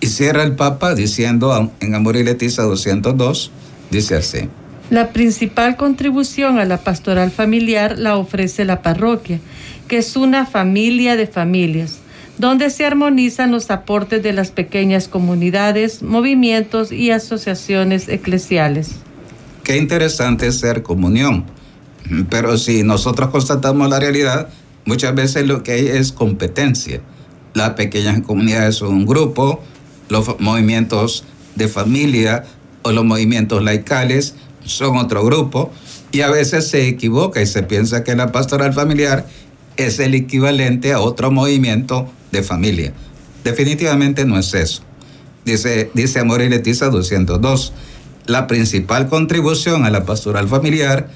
Y 0.01 0.07
cierra 0.09 0.43
el 0.43 0.55
Papa 0.55 0.95
diciendo 0.95 1.73
en 1.81 1.95
Amor 1.95 2.17
y 2.17 2.25
Leticia 2.25 2.65
202, 2.65 3.51
dice 3.91 4.17
así. 4.17 4.49
La 4.91 5.13
principal 5.13 5.77
contribución 5.77 6.61
a 6.61 6.65
la 6.65 6.79
pastoral 6.79 7.33
familiar 7.33 7.99
la 7.99 8.17
ofrece 8.17 8.65
la 8.65 8.83
parroquia, 8.83 9.41
que 9.89 9.99
es 9.99 10.15
una 10.15 10.47
familia 10.47 11.17
de 11.17 11.27
familias, 11.27 11.99
donde 12.39 12.71
se 12.71 12.85
armonizan 12.85 13.51
los 13.51 13.71
aportes 13.71 14.23
de 14.23 14.33
las 14.33 14.51
pequeñas 14.51 15.09
comunidades, 15.09 16.03
movimientos 16.03 16.93
y 16.93 17.11
asociaciones 17.11 18.09
eclesiales. 18.09 18.97
Qué 19.63 19.77
interesante 19.77 20.47
es 20.47 20.59
ser 20.59 20.83
comunión, 20.83 21.45
pero 22.31 22.57
si 22.57 22.83
nosotros 22.83 23.31
constatamos 23.31 23.89
la 23.89 23.99
realidad, 23.99 24.49
muchas 24.85 25.15
veces 25.15 25.47
lo 25.47 25.63
que 25.63 25.73
hay 25.73 25.89
es 25.89 26.13
competencia. 26.13 27.01
Las 27.55 27.71
pequeñas 27.71 28.21
comunidades 28.21 28.77
son 28.77 28.95
un 28.95 29.07
grupo, 29.07 29.61
los 30.09 30.39
movimientos 30.39 31.25
de 31.55 31.69
familia 31.69 32.45
o 32.83 32.93
los 32.93 33.05
movimientos 33.05 33.63
laicales 33.63 34.35
son 34.65 34.99
otro 34.99 35.25
grupo 35.25 35.73
y 36.13 36.21
a 36.21 36.31
veces 36.31 36.69
se 36.69 36.87
equivoca 36.87 37.41
y 37.41 37.47
se 37.47 37.63
piensa 37.63 38.05
que 38.05 38.15
la 38.15 38.31
pastoral 38.31 38.73
familiar 38.73 39.27
es 39.77 39.99
el 39.99 40.15
equivalente 40.15 40.93
a 40.93 41.01
otro 41.01 41.31
movimiento 41.31 42.09
de 42.33 42.43
familia. 42.43 42.93
Definitivamente 43.45 44.25
no 44.25 44.39
es 44.39 44.53
eso. 44.55 44.83
Dice, 45.45 45.91
dice 45.95 46.19
Amor 46.19 46.43
y 46.43 46.49
Leticia 46.49 46.89
202, 46.89 47.73
la 48.27 48.47
principal 48.47 49.09
contribución 49.09 49.85
a 49.85 49.91
la 49.91 50.05
pastoral 50.05 50.49
familiar 50.49 51.09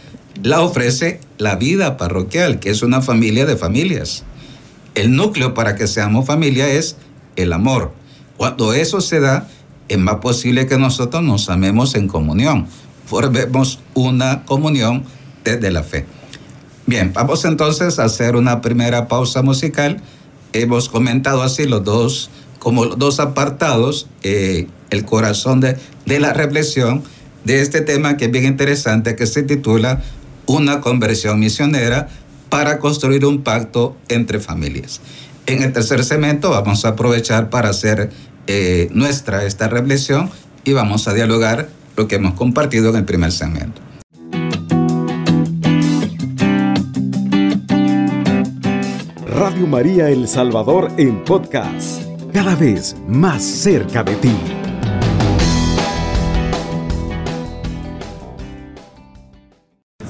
la 0.43 0.61
ofrece 0.61 1.21
la 1.39 1.57
vida 1.57 1.97
parroquial, 1.97 2.61
que 2.61 2.71
es 2.71 2.83
una 2.83 3.03
familia 3.03 3.47
de 3.47 3.57
familias. 3.57 4.25
El 4.95 5.17
núcleo 5.17 5.55
para 5.55 5.75
que 5.75 5.87
seamos 5.87 6.27
familia 6.27 6.69
es 6.69 6.97
el 7.37 7.53
amor. 7.53 7.93
Cuando 8.37 8.73
eso 8.73 9.01
se 9.01 9.21
da, 9.21 9.49
es 9.89 9.99
más 9.99 10.17
posible 10.17 10.67
que 10.67 10.79
nosotros 10.79 11.23
nos 11.23 11.49
amemos 11.51 11.95
en 11.95 12.09
comunión. 12.09 12.67
Formemos 13.07 13.81
una 13.95 14.45
comunión 14.45 15.05
desde 15.45 15.71
la 15.71 15.83
fe. 15.83 16.07
Bien, 16.87 17.13
vamos 17.13 17.45
entonces 17.45 17.99
a 17.99 18.05
hacer 18.05 18.37
una 18.37 18.61
primera 18.61 19.09
pausa 19.09 19.43
musical. 19.43 20.01
Hemos 20.53 20.89
comentado 20.89 21.43
así 21.43 21.65
los 21.65 21.85
dos, 21.85 22.31
como 22.59 22.85
los 22.85 22.99
dos 22.99 23.21
apartados, 23.21 24.09
eh, 24.23 24.67
el 24.91 25.05
corazón 25.05 25.61
de, 25.61 25.77
de 26.07 26.21
la 26.21 26.33
reflexión 26.33 27.03
de 27.45 27.63
este 27.63 27.81
tema 27.81 28.17
que 28.17 28.27
es 28.27 28.31
bien 28.31 28.45
interesante, 28.45 29.17
que 29.17 29.27
se 29.27 29.43
titula 29.43 30.03
Una 30.47 30.81
conversión 30.81 31.39
misionera 31.41 32.09
para 32.49 32.79
construir 32.79 33.25
un 33.25 33.43
pacto 33.43 33.97
entre 34.09 34.41
familias. 34.41 35.01
En 35.47 35.63
el 35.63 35.73
tercer 35.73 36.05
segmento 36.05 36.51
vamos 36.51 36.85
a 36.85 36.89
aprovechar 36.89 37.51
para 37.51 37.71
hacer 37.71 38.11
eh, 38.47 38.89
nuestra 38.93 39.45
esta 39.45 39.69
reflexión 39.69 40.31
y 40.65 40.73
vamos 40.73 41.09
a 41.09 41.15
dialogar 41.15 41.69
lo 41.97 42.09
que 42.09 42.17
hemos 42.17 42.35
compartido 42.35 42.91
en 42.91 42.97
el 42.97 43.05
primer 43.05 43.33
segmento. 43.33 43.81
Radio 49.31 49.65
María 49.69 50.09
El 50.09 50.27
Salvador 50.27 50.91
en 50.97 51.23
podcast, 51.23 52.03
cada 52.33 52.57
vez 52.57 52.97
más 53.07 53.45
cerca 53.45 54.03
de 54.03 54.17
ti. 54.17 54.35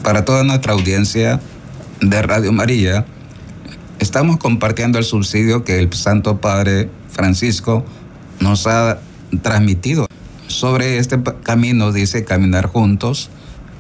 Para 0.03 0.25
toda 0.25 0.43
nuestra 0.43 0.73
audiencia 0.73 1.39
de 2.01 2.23
Radio 2.23 2.51
María, 2.51 3.05
estamos 3.99 4.39
compartiendo 4.39 4.99
el 4.99 5.05
subsidio 5.05 5.65
que 5.65 5.81
el 5.81 5.93
Santo 5.93 6.41
Padre 6.41 6.89
Francisco 7.11 7.85
nos 8.41 8.67
ha 8.67 9.01
transmitido 9.43 10.07
sobre 10.47 10.97
este 10.97 11.21
camino, 11.43 11.93
dice 11.93 12.25
Caminar 12.25 12.69
Juntos, 12.69 13.29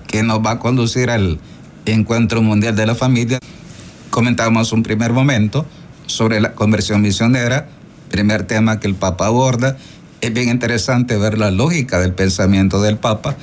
que 0.06 0.22
nos 0.22 0.44
va 0.44 0.52
a 0.52 0.58
conducir 0.58 1.08
al 1.08 1.40
Encuentro 1.86 2.42
Mundial 2.42 2.76
de 2.76 2.84
la 2.84 2.94
Familia. 2.94 3.38
Comentamos 4.10 4.72
un 4.72 4.82
primer 4.82 5.12
momento 5.12 5.66
sobre 6.06 6.40
la 6.40 6.52
conversión 6.52 7.02
misionera, 7.02 7.68
primer 8.10 8.44
tema 8.44 8.80
que 8.80 8.88
el 8.88 8.94
Papa 8.94 9.26
aborda. 9.26 9.76
Es 10.20 10.32
bien 10.32 10.48
interesante 10.48 11.16
ver 11.16 11.38
la 11.38 11.50
lógica 11.50 11.98
del 12.00 12.12
pensamiento 12.12 12.82
del 12.82 12.98
Papa. 12.98 13.36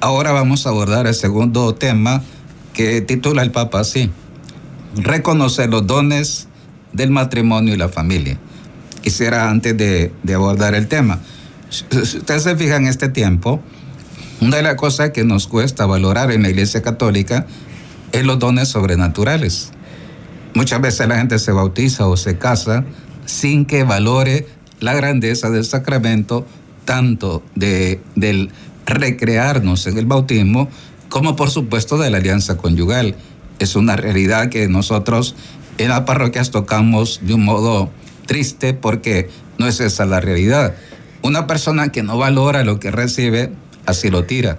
Ahora 0.00 0.32
vamos 0.32 0.66
a 0.66 0.70
abordar 0.70 1.06
el 1.06 1.14
segundo 1.14 1.74
tema 1.74 2.22
que 2.72 3.00
titula 3.00 3.42
el 3.42 3.50
Papa 3.50 3.80
así, 3.80 4.10
reconocer 4.96 5.70
los 5.70 5.86
dones 5.86 6.48
del 6.92 7.10
matrimonio 7.10 7.74
y 7.74 7.76
la 7.76 7.88
familia 7.88 8.38
quisiera 9.06 9.48
antes 9.50 9.76
de, 9.76 10.10
abordar 10.34 10.74
el 10.74 10.88
tema. 10.88 11.20
Si 11.70 11.84
usted 11.96 12.40
se 12.40 12.56
fija 12.56 12.74
en 12.74 12.88
este 12.88 13.08
tiempo, 13.08 13.60
una 14.40 14.56
de 14.56 14.64
las 14.64 14.74
cosas 14.74 15.10
que 15.10 15.22
nos 15.22 15.46
cuesta 15.46 15.86
valorar 15.86 16.32
en 16.32 16.42
la 16.42 16.50
Iglesia 16.50 16.82
Católica 16.82 17.46
es 18.10 18.26
los 18.26 18.40
dones 18.40 18.66
sobrenaturales. 18.66 19.70
Muchas 20.56 20.80
veces 20.80 21.06
la 21.06 21.18
gente 21.18 21.38
se 21.38 21.52
bautiza 21.52 22.06
o 22.06 22.16
se 22.16 22.38
casa 22.38 22.82
sin 23.26 23.66
que 23.66 23.84
valore 23.84 24.46
la 24.80 24.94
grandeza 24.94 25.50
del 25.50 25.66
sacramento, 25.66 26.46
tanto 26.86 27.42
de, 27.54 28.00
del 28.14 28.50
recrearnos 28.86 29.86
en 29.86 29.98
el 29.98 30.06
bautismo, 30.06 30.70
como 31.10 31.36
por 31.36 31.50
supuesto 31.50 31.98
de 31.98 32.08
la 32.08 32.16
alianza 32.16 32.56
conyugal. 32.56 33.16
Es 33.58 33.76
una 33.76 33.96
realidad 33.96 34.48
que 34.48 34.66
nosotros 34.66 35.34
en 35.76 35.90
las 35.90 36.00
parroquias 36.00 36.50
tocamos 36.50 37.20
de 37.22 37.34
un 37.34 37.44
modo 37.44 37.90
triste 38.24 38.72
porque 38.72 39.28
no 39.58 39.66
es 39.66 39.80
esa 39.80 40.06
la 40.06 40.20
realidad. 40.20 40.74
Una 41.20 41.46
persona 41.46 41.92
que 41.92 42.02
no 42.02 42.16
valora 42.16 42.64
lo 42.64 42.80
que 42.80 42.90
recibe, 42.90 43.52
así 43.84 44.08
lo 44.08 44.24
tira. 44.24 44.56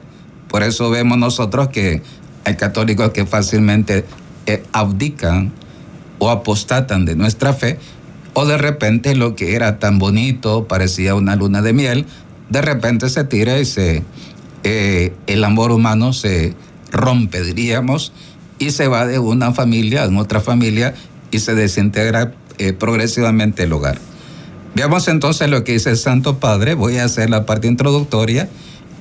Por 0.48 0.62
eso 0.62 0.92
vemos 0.92 1.18
nosotros 1.18 1.70
que 1.70 2.04
hay 2.46 2.56
católicos 2.56 3.10
que 3.10 3.25
fácilmente 3.25 4.06
eh, 4.46 4.62
abdican 4.74 5.54
o 6.20 6.30
apostatan 6.30 7.06
de 7.06 7.16
nuestra 7.16 7.54
fe, 7.54 7.80
o 8.34 8.46
de 8.46 8.58
repente 8.58 9.16
lo 9.16 9.36
que 9.36 9.56
era 9.56 9.80
tan 9.80 10.00
bonito, 10.00 10.68
parecía 10.68 11.16
una 11.16 11.36
luna 11.36 11.62
de 11.62 11.74
miel, 11.74 12.06
de 12.50 12.62
repente 12.62 13.10
se 13.10 13.24
tira 13.24 13.60
y 13.60 13.66
se, 13.66 14.04
eh, 14.64 15.14
el 15.28 15.44
amor 15.44 15.72
humano 15.72 16.14
se 16.14 16.54
rompe, 16.92 17.44
diríamos, 17.44 18.14
y 18.60 18.72
se 18.72 18.88
va 18.88 19.06
de 19.06 19.20
una 19.20 19.54
familia 19.54 20.04
a 20.04 20.20
otra 20.20 20.42
familia 20.42 20.94
y 21.32 21.40
se 21.40 21.56
desintegra 21.56 22.34
eh, 22.58 22.74
progresivamente 22.74 23.64
el 23.64 23.74
hogar. 23.74 24.00
Veamos 24.76 25.08
entonces 25.08 25.50
lo 25.50 25.64
que 25.64 25.74
dice 25.74 25.90
el 25.90 25.98
Santo 25.98 26.40
Padre. 26.40 26.76
Voy 26.76 26.98
a 26.98 27.06
hacer 27.06 27.30
la 27.30 27.46
parte 27.46 27.68
introductoria 27.68 28.48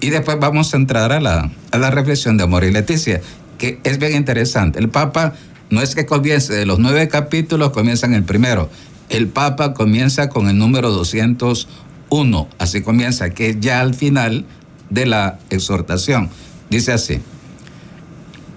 y 0.00 0.10
después 0.10 0.38
vamos 0.40 0.72
a 0.72 0.76
entrar 0.76 1.12
a 1.12 1.20
la, 1.20 1.50
a 1.70 1.78
la 1.78 1.90
reflexión 1.90 2.36
de 2.36 2.44
Amor 2.44 2.64
y 2.64 2.72
Leticia, 2.72 3.20
que 3.58 3.78
es 3.84 3.98
bien 3.98 4.14
interesante. 4.14 4.78
El 4.78 4.88
Papa 4.88 5.34
no 5.70 5.82
es 5.82 5.94
que 5.94 6.06
comience 6.06 6.52
de 6.52 6.66
los 6.66 6.78
nueve 6.78 7.08
capítulos, 7.08 7.70
comienzan 7.70 8.14
el 8.14 8.22
primero. 8.22 8.70
El 9.08 9.28
Papa 9.28 9.74
comienza 9.74 10.28
con 10.28 10.48
el 10.48 10.58
número 10.58 10.90
201, 10.90 12.48
así 12.58 12.82
comienza, 12.82 13.30
que 13.30 13.50
es 13.50 13.60
ya 13.60 13.80
al 13.80 13.94
final 13.94 14.44
de 14.90 15.06
la 15.06 15.38
exhortación. 15.50 16.28
Dice 16.70 16.92
así, 16.92 17.20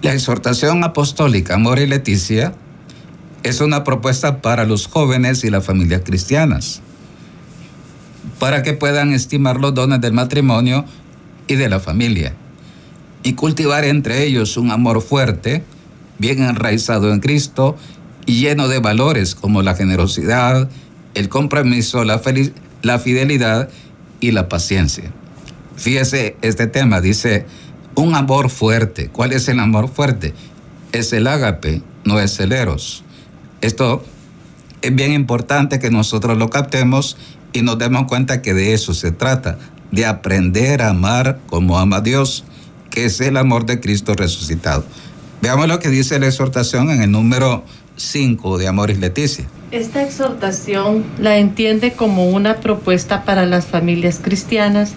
la 0.02 0.14
exhortación 0.14 0.82
apostólica 0.82 1.54
Amor 1.54 1.78
y 1.78 1.86
Leticia 1.86 2.54
es 3.42 3.60
una 3.60 3.84
propuesta 3.84 4.40
para 4.40 4.64
los 4.64 4.86
jóvenes 4.86 5.44
y 5.44 5.50
las 5.50 5.64
familias 5.64 6.02
cristianas, 6.04 6.80
para 8.38 8.62
que 8.62 8.72
puedan 8.72 9.12
estimar 9.12 9.60
los 9.60 9.74
dones 9.74 10.00
del 10.00 10.12
matrimonio 10.12 10.84
y 11.46 11.56
de 11.56 11.68
la 11.68 11.80
familia, 11.80 12.34
y 13.22 13.34
cultivar 13.34 13.84
entre 13.84 14.24
ellos 14.24 14.56
un 14.56 14.70
amor 14.70 15.02
fuerte, 15.02 15.64
bien 16.20 16.42
enraizado 16.42 17.12
en 17.12 17.20
Cristo 17.20 17.76
y 18.26 18.40
lleno 18.40 18.68
de 18.68 18.78
valores 18.78 19.34
como 19.34 19.62
la 19.62 19.74
generosidad, 19.74 20.68
el 21.14 21.28
compromiso, 21.28 22.04
la, 22.04 22.18
fidelidad 22.98 23.70
y 24.20 24.30
la 24.30 24.48
paciencia. 24.48 25.10
Fíjese 25.76 26.36
este 26.42 26.66
tema, 26.66 27.00
dice, 27.00 27.46
un 27.94 28.14
amor 28.14 28.50
fuerte. 28.50 29.08
¿Cuál 29.08 29.32
es 29.32 29.48
el 29.48 29.58
amor 29.58 29.88
fuerte? 29.88 30.34
Es 30.92 31.12
el 31.14 31.26
ágape, 31.26 31.82
no 32.04 32.20
es 32.20 32.38
el 32.38 32.52
eros. 32.52 33.02
Esto 33.62 34.04
es 34.82 34.94
bien 34.94 35.12
importante 35.12 35.78
que 35.78 35.90
nosotros 35.90 36.36
lo 36.36 36.50
captemos 36.50 37.16
y 37.54 37.62
nos 37.62 37.78
demos 37.78 38.06
cuenta 38.06 38.42
que 38.42 38.52
de 38.52 38.74
eso 38.74 38.92
se 38.92 39.10
trata, 39.10 39.58
de 39.90 40.04
aprender 40.04 40.82
a 40.82 40.90
amar 40.90 41.40
como 41.48 41.78
ama 41.78 42.02
Dios, 42.02 42.44
que 42.90 43.06
es 43.06 43.20
el 43.22 43.38
amor 43.38 43.64
de 43.64 43.80
Cristo 43.80 44.14
resucitado. 44.14 44.84
Veamos 45.42 45.68
lo 45.68 45.78
que 45.78 45.88
dice 45.88 46.18
la 46.18 46.26
exhortación 46.26 46.90
en 46.90 47.00
el 47.00 47.10
número 47.10 47.64
5 47.96 48.58
de 48.58 48.68
Amoris 48.68 48.98
Leticia. 48.98 49.46
Esta 49.70 50.02
exhortación 50.02 51.04
la 51.18 51.38
entiende 51.38 51.92
como 51.92 52.28
una 52.28 52.56
propuesta 52.56 53.24
para 53.24 53.46
las 53.46 53.64
familias 53.64 54.20
cristianas 54.22 54.94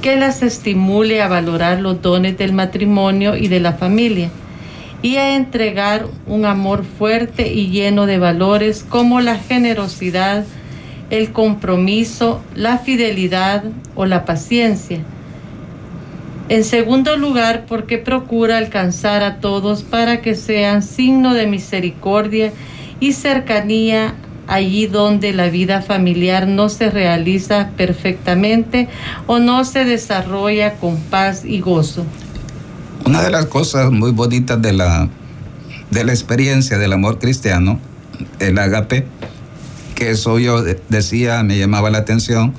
que 0.00 0.16
las 0.16 0.42
estimule 0.42 1.20
a 1.20 1.28
valorar 1.28 1.80
los 1.80 2.00
dones 2.00 2.38
del 2.38 2.54
matrimonio 2.54 3.36
y 3.36 3.48
de 3.48 3.60
la 3.60 3.74
familia 3.74 4.30
y 5.02 5.16
a 5.16 5.36
entregar 5.36 6.06
un 6.26 6.46
amor 6.46 6.84
fuerte 6.84 7.52
y 7.52 7.68
lleno 7.68 8.06
de 8.06 8.18
valores 8.18 8.82
como 8.88 9.20
la 9.20 9.36
generosidad, 9.36 10.46
el 11.10 11.32
compromiso, 11.32 12.40
la 12.54 12.78
fidelidad 12.78 13.64
o 13.94 14.06
la 14.06 14.24
paciencia. 14.24 15.00
En 16.50 16.64
segundo 16.64 17.16
lugar, 17.16 17.64
porque 17.68 17.96
procura 17.96 18.58
alcanzar 18.58 19.22
a 19.22 19.38
todos 19.38 19.84
para 19.84 20.20
que 20.20 20.34
sean 20.34 20.82
signo 20.82 21.32
de 21.32 21.46
misericordia 21.46 22.52
y 22.98 23.12
cercanía 23.12 24.16
allí 24.48 24.88
donde 24.88 25.32
la 25.32 25.48
vida 25.48 25.80
familiar 25.80 26.48
no 26.48 26.68
se 26.68 26.90
realiza 26.90 27.70
perfectamente 27.76 28.88
o 29.28 29.38
no 29.38 29.64
se 29.64 29.84
desarrolla 29.84 30.74
con 30.74 30.96
paz 30.96 31.44
y 31.44 31.60
gozo. 31.60 32.04
Una 33.06 33.22
de 33.22 33.30
las 33.30 33.46
cosas 33.46 33.92
muy 33.92 34.10
bonitas 34.10 34.60
de 34.60 34.72
la, 34.72 35.08
de 35.92 36.02
la 36.02 36.10
experiencia 36.10 36.78
del 36.78 36.92
amor 36.92 37.20
cristiano, 37.20 37.78
el 38.40 38.58
agape, 38.58 39.06
que 39.94 40.10
eso 40.10 40.40
yo 40.40 40.64
decía, 40.88 41.44
me 41.44 41.56
llamaba 41.56 41.90
la 41.90 41.98
atención, 41.98 42.54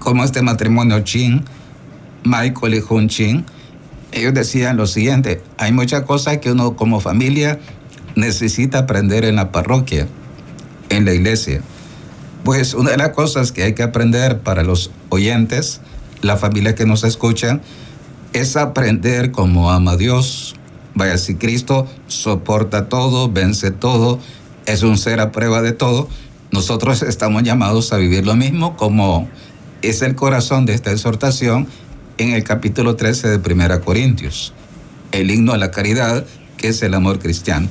como 0.00 0.24
este 0.24 0.42
matrimonio 0.42 0.98
Chin, 1.04 1.44
Michael 2.24 2.74
y 2.74 2.80
Jun 2.80 3.08
Chin, 3.08 3.44
ellos 4.12 4.34
decían 4.34 4.76
lo 4.76 4.86
siguiente, 4.86 5.42
hay 5.58 5.72
muchas 5.72 6.02
cosas 6.02 6.38
que 6.38 6.52
uno 6.52 6.76
como 6.76 7.00
familia 7.00 7.60
necesita 8.16 8.80
aprender 8.80 9.24
en 9.24 9.36
la 9.36 9.52
parroquia 9.52 10.08
en 10.90 11.04
la 11.06 11.14
iglesia. 11.14 11.62
Pues 12.44 12.74
una 12.74 12.90
de 12.90 12.96
las 12.98 13.10
cosas 13.10 13.52
que 13.52 13.62
hay 13.62 13.74
que 13.74 13.82
aprender 13.82 14.40
para 14.40 14.62
los 14.62 14.90
oyentes, 15.08 15.80
la 16.20 16.36
familia 16.36 16.74
que 16.74 16.84
nos 16.84 17.04
escuchan, 17.04 17.62
es 18.32 18.56
aprender 18.56 19.30
cómo 19.30 19.70
ama 19.70 19.92
a 19.92 19.96
Dios. 19.96 20.54
Vaya, 20.94 21.16
si 21.16 21.36
Cristo 21.36 21.86
soporta 22.08 22.88
todo, 22.88 23.30
vence 23.30 23.70
todo, 23.70 24.18
es 24.66 24.82
un 24.82 24.98
ser 24.98 25.20
a 25.20 25.32
prueba 25.32 25.62
de 25.62 25.72
todo, 25.72 26.08
nosotros 26.50 27.02
estamos 27.04 27.42
llamados 27.42 27.92
a 27.92 27.96
vivir 27.96 28.26
lo 28.26 28.36
mismo 28.36 28.76
como 28.76 29.28
es 29.82 30.02
el 30.02 30.14
corazón 30.14 30.66
de 30.66 30.74
esta 30.74 30.90
exhortación 30.90 31.66
en 32.20 32.34
el 32.34 32.44
capítulo 32.44 32.96
13 32.96 33.28
de 33.28 33.38
Primera 33.38 33.80
Corintios, 33.80 34.52
el 35.10 35.30
himno 35.30 35.54
a 35.54 35.56
la 35.56 35.70
caridad, 35.70 36.26
que 36.58 36.68
es 36.68 36.82
el 36.82 36.92
amor 36.92 37.18
cristiano. 37.18 37.66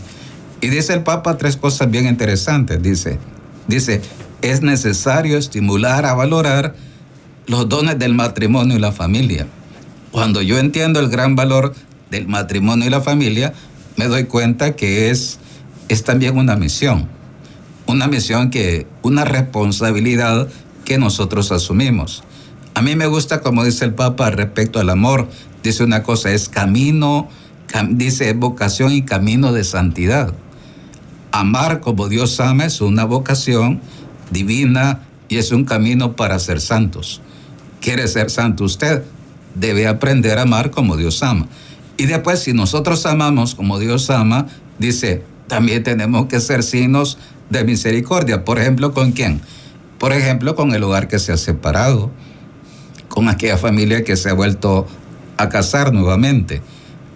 Y 0.60 0.70
dice 0.70 0.94
el 0.94 1.03
Papa 1.03 1.38
tres 1.38 1.56
cosas 1.56 1.91
bien 1.91 2.08
interesantes. 2.08 2.82
Dice, 2.82 3.20
dice, 3.68 4.01
es 4.41 4.63
necesario 4.63 5.38
estimular 5.38 6.03
a 6.08 6.15
valorar 6.15 6.74
los 7.46 7.70
dones 7.70 8.00
del 8.00 8.16
matrimonio 8.16 8.75
y 8.75 8.79
la 8.79 8.92
familia. 8.92 9.46
Cuando 10.09 10.42
yo 10.42 10.57
entiendo 10.57 11.00
el 11.00 11.09
gran 11.09 11.35
valor 11.35 11.75
del 12.09 12.27
matrimonio 12.27 12.88
y 12.88 12.90
la 12.90 13.01
familia, 13.01 13.53
me 13.98 14.07
doy 14.07 14.24
cuenta 14.24 14.75
que 14.75 15.12
es, 15.12 15.38
es 15.90 16.03
también 16.03 16.35
una 16.40 16.55
misión. 16.55 17.07
Una 17.85 18.07
misión 18.07 18.50
que, 18.50 18.88
una 19.03 19.25
responsabilidad 19.25 20.48
que 20.85 20.98
nosotros 20.98 21.51
asumimos. 21.51 22.24
A 22.79 22.81
mí 22.81 22.96
me 22.96 23.07
gusta, 23.07 23.42
como 23.42 23.65
dice 23.65 23.83
el 23.83 23.94
Papa, 23.94 24.29
respecto 24.29 24.79
al 24.79 24.89
amor, 24.89 25.27
dice 25.63 25.83
una 25.83 26.01
cosa, 26.01 26.31
es 26.31 26.48
camino, 26.48 27.27
dice 27.89 28.31
vocación 28.31 28.94
y 28.94 29.01
camino 29.01 29.51
de 29.51 29.65
santidad. 29.65 30.33
Amar 31.33 31.81
como 31.81 32.07
Dios 32.07 32.39
ama 32.39 32.63
es 32.63 32.79
una 32.79 33.03
vocación 33.03 33.81
divina 34.31 35.01
y 35.27 35.39
es 35.39 35.51
un 35.51 35.65
camino 35.65 36.15
para 36.15 36.39
ser 36.39 36.61
santos. 36.61 37.20
¿Quiere 37.81 38.07
ser 38.07 38.29
santo 38.29 38.63
usted? 38.63 39.03
Debe 39.55 39.85
aprender 39.85 40.37
a 40.37 40.44
amar 40.44 40.72
como 40.72 40.96
Dios 40.96 41.22
ama. 41.22 41.48
Y 41.98 42.05
después, 42.05 42.39
si 42.39 42.53
nosotros 42.53 43.05
amamos 43.05 43.55
como 43.55 43.77
Dios 43.77 44.09
ama, 44.09 44.48
dice, 44.77 45.25
también 45.48 45.83
tenemos 45.83 46.27
que 46.27 46.39
ser 46.39 46.63
signos 46.63 47.18
de 47.50 47.65
misericordia. 47.65 48.46
Por 48.46 48.57
ejemplo, 48.57 48.94
¿con 48.94 49.11
quién? 49.11 49.42
Por 49.98 50.13
ejemplo, 50.13 50.55
con 50.55 50.74
el 50.74 50.81
hogar 50.81 51.09
que 51.09 51.20
se 51.20 51.33
ha 51.33 51.37
separado, 51.37 52.09
con 53.20 53.27
aquella 53.27 53.58
familia 53.58 54.05
que 54.05 54.16
se 54.16 54.29
ha 54.29 54.34
vuelto 54.34 54.88
a 55.36 55.50
casar 55.50 55.92
nuevamente, 55.92 56.62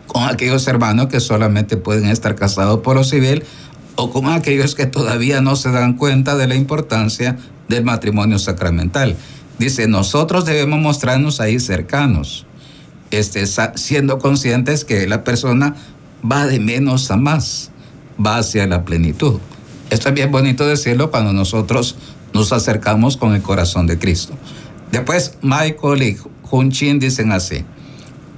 con 0.06 0.24
aquellos 0.24 0.68
hermanos 0.68 1.08
que 1.08 1.22
solamente 1.22 1.78
pueden 1.78 2.10
estar 2.10 2.36
casados 2.36 2.82
por 2.82 2.98
lo 2.98 3.06
civil 3.06 3.46
o 3.96 4.12
con 4.12 4.28
aquellos 4.28 4.76
que 4.76 4.86
todavía 4.86 5.40
no 5.40 5.56
se 5.56 5.72
dan 5.72 5.94
cuenta 5.94 6.36
de 6.36 6.46
la 6.46 6.56
importancia 6.56 7.38
del 7.70 7.86
matrimonio 7.86 8.38
sacramental. 8.38 9.16
Dice, 9.60 9.88
nosotros 9.88 10.44
debemos 10.44 10.82
mostrarnos 10.82 11.40
ahí 11.40 11.58
cercanos, 11.58 12.46
este, 13.10 13.46
siendo 13.76 14.20
conscientes 14.20 14.84
que 14.84 15.08
la 15.08 15.24
persona 15.24 15.74
va 16.30 16.48
de 16.48 16.60
menos 16.60 17.12
a 17.12 17.16
más, 17.16 17.72
va 18.20 18.40
hacia 18.40 18.68
la 18.68 18.84
plenitud. 18.84 19.40
Esto 19.90 20.10
es 20.10 20.16
bien 20.16 20.34
bonito 20.34 20.68
decirlo 20.68 21.12
cuando 21.12 21.32
nosotros 21.32 21.96
nos 22.34 22.52
acercamos 22.52 23.16
con 23.16 23.34
el 23.34 23.42
corazón 23.42 23.88
de 23.88 23.98
Cristo. 23.98 24.34
Después, 24.94 25.38
Michael 25.42 26.04
y 26.04 26.18
Junchin 26.44 27.00
dicen 27.00 27.34
así, 27.34 27.66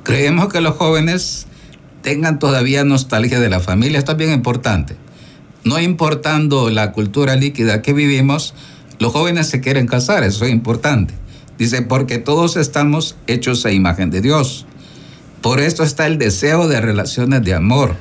creemos 0.02 0.52
que 0.52 0.60
los 0.60 0.76
jóvenes 0.76 1.46
tengan 2.02 2.40
todavía 2.40 2.84
nostalgia 2.84 3.40
de 3.40 3.50
la 3.50 3.60
familia, 3.60 4.00
esto 4.00 4.14
es 4.14 4.18
bien 4.18 4.32
importante 4.32 4.98
no 5.66 5.80
importando 5.80 6.70
la 6.70 6.92
cultura 6.94 7.36
líquida 7.36 7.82
que 7.82 7.92
vivimos, 7.92 8.54
los 9.00 9.12
jóvenes 9.12 9.48
se 9.48 9.60
quieren 9.60 9.88
casar, 9.88 10.24
eso 10.24 10.46
es 10.46 10.52
importante. 10.52 11.16
Dice, 11.58 11.82
porque 11.82 12.20
todos 12.20 12.56
estamos 12.56 13.18
hechos 13.28 13.66
a 13.66 13.72
imagen 13.72 14.12
de 14.12 14.22
Dios. 14.22 14.68
Por 15.42 15.60
esto 15.60 15.84
está 15.84 16.06
el 16.06 16.18
deseo 16.18 16.68
de 16.68 16.80
relaciones 16.82 17.44
de 17.44 17.56
amor. 17.56 17.96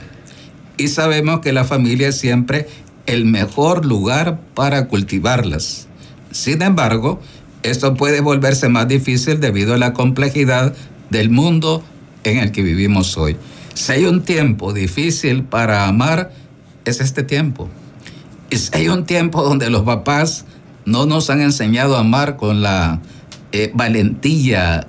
Y 0.77 0.89
sabemos 0.89 1.41
que 1.41 1.53
la 1.53 1.65
familia 1.65 2.09
es 2.09 2.19
siempre 2.19 2.69
el 3.07 3.25
mejor 3.25 3.87
lugar 3.87 4.41
para 4.55 4.87
cultivarlas. 4.87 5.89
Sin 6.33 6.63
embargo, 6.63 7.21
esto 7.65 7.95
puede 7.95 8.21
volverse 8.21 8.69
más 8.69 8.87
difícil 8.87 9.41
debido 9.41 9.75
a 9.75 9.79
la 9.79 9.93
complejidad 9.93 10.75
del 11.11 11.31
mundo 11.31 11.83
en 12.23 12.39
el 12.39 12.53
que 12.53 12.63
vivimos 12.63 13.17
hoy. 13.17 13.37
Si 13.75 13.91
hay 13.91 14.05
un 14.05 14.23
tiempo 14.23 14.73
difícil 14.73 15.43
para 15.43 15.89
amar, 15.89 16.31
es 16.85 17.01
este 17.01 17.23
tiempo. 17.23 17.69
Es, 18.51 18.71
hay 18.75 18.89
un 18.89 19.05
tiempo 19.05 19.43
donde 19.43 19.71
los 19.71 19.83
papás 19.83 20.45
no 20.85 21.07
nos 21.07 21.31
han 21.31 21.41
enseñado 21.41 21.97
a 21.97 22.01
amar 22.01 22.37
con 22.37 22.63
la 22.63 23.01
eh, 23.53 23.73
valentía, 23.75 24.87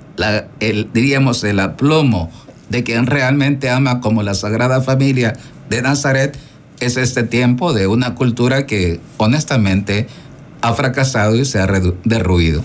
diríamos 0.92 1.44
el 1.44 1.60
aplomo 1.60 2.30
de 2.68 2.82
quien 2.84 3.06
realmente 3.06 3.70
ama 3.70 4.00
como 4.00 4.22
la 4.22 4.34
Sagrada 4.34 4.82
Familia 4.82 5.36
de 5.70 5.82
Nazaret. 5.82 6.36
Es 6.78 6.98
este 6.98 7.22
tiempo 7.22 7.72
de 7.72 7.86
una 7.86 8.14
cultura 8.14 8.66
que 8.66 9.00
honestamente 9.16 10.08
ha 10.60 10.74
fracasado 10.74 11.36
y 11.36 11.44
se 11.44 11.58
ha 11.60 11.66
derruido. 12.04 12.62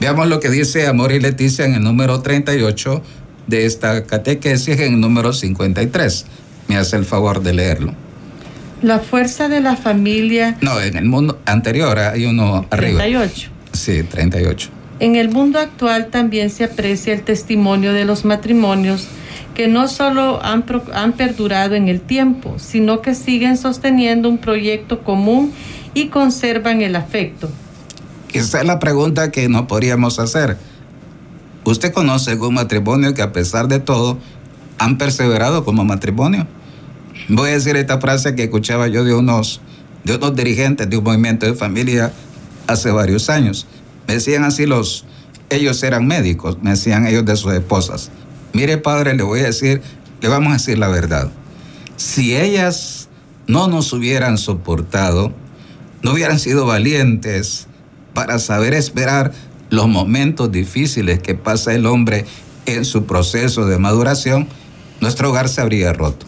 Veamos 0.00 0.28
lo 0.28 0.40
que 0.40 0.48
dice 0.48 0.86
Amor 0.86 1.12
y 1.12 1.20
Leticia 1.20 1.64
en 1.64 1.74
el 1.74 1.82
número 1.82 2.20
38 2.20 3.02
de 3.46 3.66
esta 3.66 4.04
catequesis 4.04 4.78
en 4.78 4.94
el 4.94 5.00
número 5.00 5.32
53. 5.32 6.26
Me 6.68 6.76
hace 6.76 6.96
el 6.96 7.04
favor 7.04 7.42
de 7.42 7.54
leerlo. 7.54 7.94
La 8.82 9.00
fuerza 9.00 9.48
de 9.48 9.60
la 9.60 9.74
familia. 9.74 10.56
No, 10.60 10.80
en 10.80 10.96
el 10.96 11.06
mundo 11.06 11.40
anterior 11.46 11.98
hay 11.98 12.26
uno 12.26 12.66
arriba. 12.70 13.00
38. 13.00 13.50
Sí, 13.72 14.02
38. 14.04 14.68
En 15.00 15.16
el 15.16 15.30
mundo 15.30 15.58
actual 15.58 16.08
también 16.08 16.50
se 16.50 16.64
aprecia 16.64 17.12
el 17.12 17.22
testimonio 17.22 17.92
de 17.92 18.04
los 18.04 18.24
matrimonios 18.24 19.08
que 19.54 19.66
no 19.66 19.88
solo 19.88 20.40
han, 20.44 20.64
han 20.94 21.12
perdurado 21.14 21.74
en 21.74 21.88
el 21.88 22.00
tiempo, 22.00 22.54
sino 22.58 23.02
que 23.02 23.16
siguen 23.16 23.56
sosteniendo 23.56 24.28
un 24.28 24.38
proyecto 24.38 25.02
común 25.02 25.52
y 25.98 26.08
conservan 26.08 26.80
el 26.82 26.94
afecto. 26.96 27.50
Esa 28.32 28.60
es 28.60 28.66
la 28.66 28.78
pregunta 28.78 29.30
que 29.30 29.48
no 29.48 29.66
podríamos 29.66 30.18
hacer. 30.18 30.56
¿Usted 31.64 31.92
conoce 31.92 32.30
algún 32.30 32.54
matrimonio 32.54 33.14
que 33.14 33.22
a 33.22 33.32
pesar 33.32 33.68
de 33.68 33.80
todo 33.80 34.18
han 34.78 34.96
perseverado 34.96 35.64
como 35.64 35.84
matrimonio? 35.84 36.46
Voy 37.28 37.50
a 37.50 37.54
decir 37.54 37.76
esta 37.76 38.00
frase 38.00 38.34
que 38.34 38.44
escuchaba 38.44 38.86
yo 38.86 39.04
de 39.04 39.14
unos, 39.14 39.60
de 40.04 40.16
unos 40.16 40.36
dirigentes 40.36 40.88
de 40.88 40.96
un 40.96 41.04
movimiento 41.04 41.46
de 41.46 41.54
familia 41.54 42.12
hace 42.66 42.90
varios 42.90 43.28
años. 43.28 43.66
Me 44.06 44.14
decían 44.14 44.44
así 44.44 44.66
los, 44.66 45.04
ellos 45.50 45.82
eran 45.82 46.06
médicos, 46.06 46.58
me 46.62 46.70
decían 46.70 47.06
ellos 47.06 47.24
de 47.24 47.34
sus 47.36 47.52
esposas. 47.52 48.10
Mire 48.52 48.78
padre, 48.78 49.14
le 49.14 49.24
voy 49.24 49.40
a 49.40 49.44
decir, 49.44 49.82
le 50.20 50.28
vamos 50.28 50.50
a 50.50 50.52
decir 50.54 50.78
la 50.78 50.88
verdad. 50.88 51.30
Si 51.96 52.36
ellas 52.36 53.08
no 53.46 53.66
nos 53.66 53.92
hubieran 53.92 54.38
soportado, 54.38 55.34
no 56.02 56.12
hubieran 56.12 56.38
sido 56.38 56.66
valientes 56.66 57.66
para 58.14 58.38
saber 58.38 58.74
esperar 58.74 59.32
los 59.70 59.88
momentos 59.88 60.50
difíciles 60.50 61.20
que 61.20 61.34
pasa 61.34 61.74
el 61.74 61.86
hombre 61.86 62.24
en 62.66 62.84
su 62.84 63.04
proceso 63.04 63.66
de 63.66 63.78
maduración, 63.78 64.48
nuestro 65.00 65.30
hogar 65.30 65.48
se 65.48 65.60
habría 65.60 65.92
roto. 65.92 66.26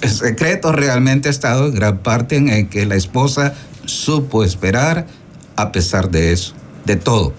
El 0.00 0.10
secreto 0.10 0.72
realmente 0.72 1.28
ha 1.28 1.30
estado 1.30 1.66
en 1.66 1.74
gran 1.74 1.98
parte 1.98 2.36
en 2.36 2.68
que 2.68 2.84
la 2.86 2.96
esposa 2.96 3.54
supo 3.86 4.44
esperar 4.44 5.06
a 5.56 5.72
pesar 5.72 6.10
de 6.10 6.32
eso, 6.32 6.54
de 6.84 6.96
todo. 6.96 7.32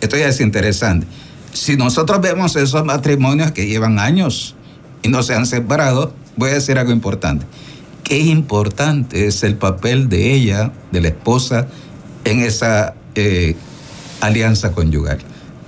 Esto 0.00 0.16
ya 0.16 0.28
es 0.28 0.40
interesante. 0.40 1.06
Si 1.52 1.76
nosotros 1.76 2.20
vemos 2.20 2.56
esos 2.56 2.84
matrimonios 2.84 3.52
que 3.52 3.66
llevan 3.66 3.98
años 3.98 4.54
y 5.02 5.08
no 5.08 5.22
se 5.22 5.34
han 5.34 5.46
separado, 5.46 6.14
voy 6.36 6.50
a 6.50 6.54
decir 6.54 6.78
algo 6.78 6.92
importante. 6.92 7.46
Qué 8.08 8.20
importante 8.20 9.26
es 9.26 9.42
el 9.42 9.56
papel 9.56 10.08
de 10.08 10.32
ella, 10.32 10.72
de 10.92 11.02
la 11.02 11.08
esposa, 11.08 11.68
en 12.24 12.40
esa 12.40 12.94
eh, 13.14 13.54
alianza 14.22 14.72
conyugal. 14.72 15.18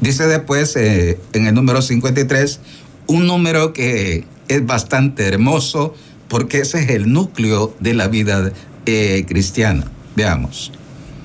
Dice 0.00 0.26
después 0.26 0.74
eh, 0.76 1.20
en 1.35 1.46
el 1.46 1.55
número 1.55 1.83
53, 1.83 2.61
un 3.09 3.26
número 3.26 3.74
que 3.74 4.24
es 4.48 4.64
bastante 4.64 5.29
hermoso 5.29 5.94
porque 6.29 6.61
ese 6.61 6.81
es 6.81 6.88
el 6.88 7.12
núcleo 7.12 7.74
de 7.79 7.92
la 7.92 8.09
vida 8.09 8.50
eh, 8.87 9.26
cristiana. 9.29 9.85
Veamos. 10.16 10.72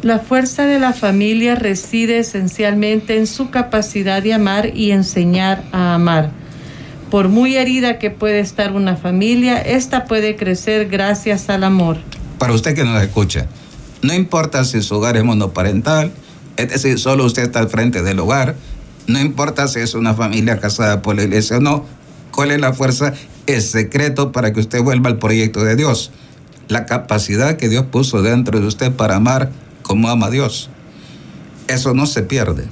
La 0.02 0.20
fuerza 0.20 0.66
de 0.66 0.80
la 0.80 0.92
familia 0.92 1.56
reside 1.56 2.20
esencialmente 2.20 3.18
en 3.18 3.26
su 3.26 3.52
capacidad 3.52 4.22
de 4.22 4.34
amar 4.34 4.76
y 4.76 4.92
enseñar 4.92 5.64
a 5.72 5.96
amar. 5.96 6.32
Por 7.10 7.30
muy 7.30 7.56
herida 7.56 8.00
que 8.00 8.10
puede 8.10 8.40
estar 8.40 8.74
una 8.74 8.98
familia, 8.98 9.60
esta 9.62 10.06
puede 10.06 10.36
crecer 10.36 10.88
gracias 10.88 11.50
al 11.50 11.64
amor. 11.64 11.98
Para 12.40 12.54
usted 12.54 12.76
que 12.76 12.84
nos 12.84 13.02
escucha, 13.02 13.48
no 14.02 14.14
importa 14.14 14.66
si 14.66 14.82
su 14.82 14.96
hogar 14.96 15.16
es 15.16 15.24
monoparental, 15.24 16.12
es 16.58 16.70
decir, 16.70 17.00
solo 17.00 17.26
usted 17.26 17.44
está 17.44 17.60
al 17.60 17.70
frente 17.70 18.02
del 18.02 18.20
hogar, 18.20 18.56
no 19.08 19.20
importa 19.20 19.68
si 19.68 19.80
es 19.80 19.94
una 19.94 20.14
familia 20.16 20.60
casada 20.60 21.02
por 21.02 21.16
la 21.16 21.24
iglesia 21.24 21.58
o 21.58 21.60
no, 21.60 21.86
cuál 22.32 22.52
es 22.52 22.60
la 22.60 22.74
fuerza, 22.74 23.14
es 23.46 23.70
secreto 23.70 24.32
para 24.32 24.52
que 24.52 24.60
usted 24.60 24.82
vuelva 24.82 25.10
al 25.10 25.20
proyecto 25.20 25.64
de 25.64 25.76
Dios. 25.76 26.12
La 26.68 26.86
capacidad 26.86 27.58
que 27.58 27.70
Dios 27.70 27.86
puso 27.92 28.24
dentro 28.24 28.60
de 28.60 28.66
usted 28.66 28.92
para 28.92 29.16
amar 29.16 29.52
como 29.84 30.10
ama 30.10 30.32
Dios. 30.32 30.70
Eso 31.68 31.94
no 31.94 32.08
se 32.08 32.24
pierde, 32.24 32.66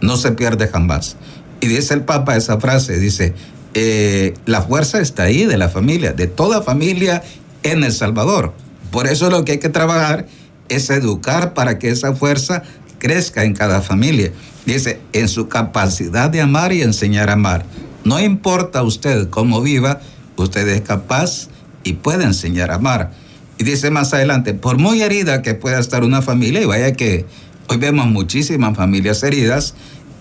no 0.00 0.16
se 0.16 0.30
pierde 0.32 0.68
jamás. 0.68 1.16
Y 1.60 1.66
dice 1.66 1.94
el 1.94 2.02
Papa 2.02 2.36
esa 2.36 2.60
frase, 2.60 2.98
dice, 2.98 3.34
eh, 3.74 4.34
la 4.46 4.62
fuerza 4.62 5.00
está 5.00 5.24
ahí 5.24 5.44
de 5.44 5.58
la 5.58 5.68
familia, 5.68 6.12
de 6.12 6.26
toda 6.26 6.62
familia 6.62 7.22
en 7.62 7.84
El 7.84 7.92
Salvador. 7.92 8.54
Por 8.90 9.06
eso 9.06 9.30
lo 9.30 9.44
que 9.44 9.52
hay 9.52 9.58
que 9.58 9.68
trabajar 9.68 10.26
es 10.68 10.90
educar 10.90 11.54
para 11.54 11.78
que 11.78 11.90
esa 11.90 12.14
fuerza 12.14 12.62
crezca 12.98 13.44
en 13.44 13.54
cada 13.54 13.82
familia. 13.82 14.32
Dice, 14.66 15.00
en 15.12 15.28
su 15.28 15.48
capacidad 15.48 16.30
de 16.30 16.40
amar 16.40 16.72
y 16.72 16.82
enseñar 16.82 17.30
a 17.30 17.34
amar. 17.34 17.64
No 18.04 18.20
importa 18.20 18.82
usted 18.82 19.28
cómo 19.28 19.60
viva, 19.60 20.00
usted 20.36 20.66
es 20.68 20.82
capaz 20.82 21.48
y 21.84 21.94
puede 21.94 22.24
enseñar 22.24 22.70
a 22.70 22.76
amar. 22.76 23.10
Y 23.58 23.64
dice 23.64 23.90
más 23.90 24.14
adelante, 24.14 24.54
por 24.54 24.78
muy 24.78 25.02
herida 25.02 25.42
que 25.42 25.54
pueda 25.54 25.78
estar 25.78 26.04
una 26.04 26.22
familia, 26.22 26.62
y 26.62 26.66
vaya 26.66 26.92
que 26.92 27.26
hoy 27.68 27.76
vemos 27.76 28.06
muchísimas 28.06 28.76
familias 28.76 29.22
heridas, 29.22 29.74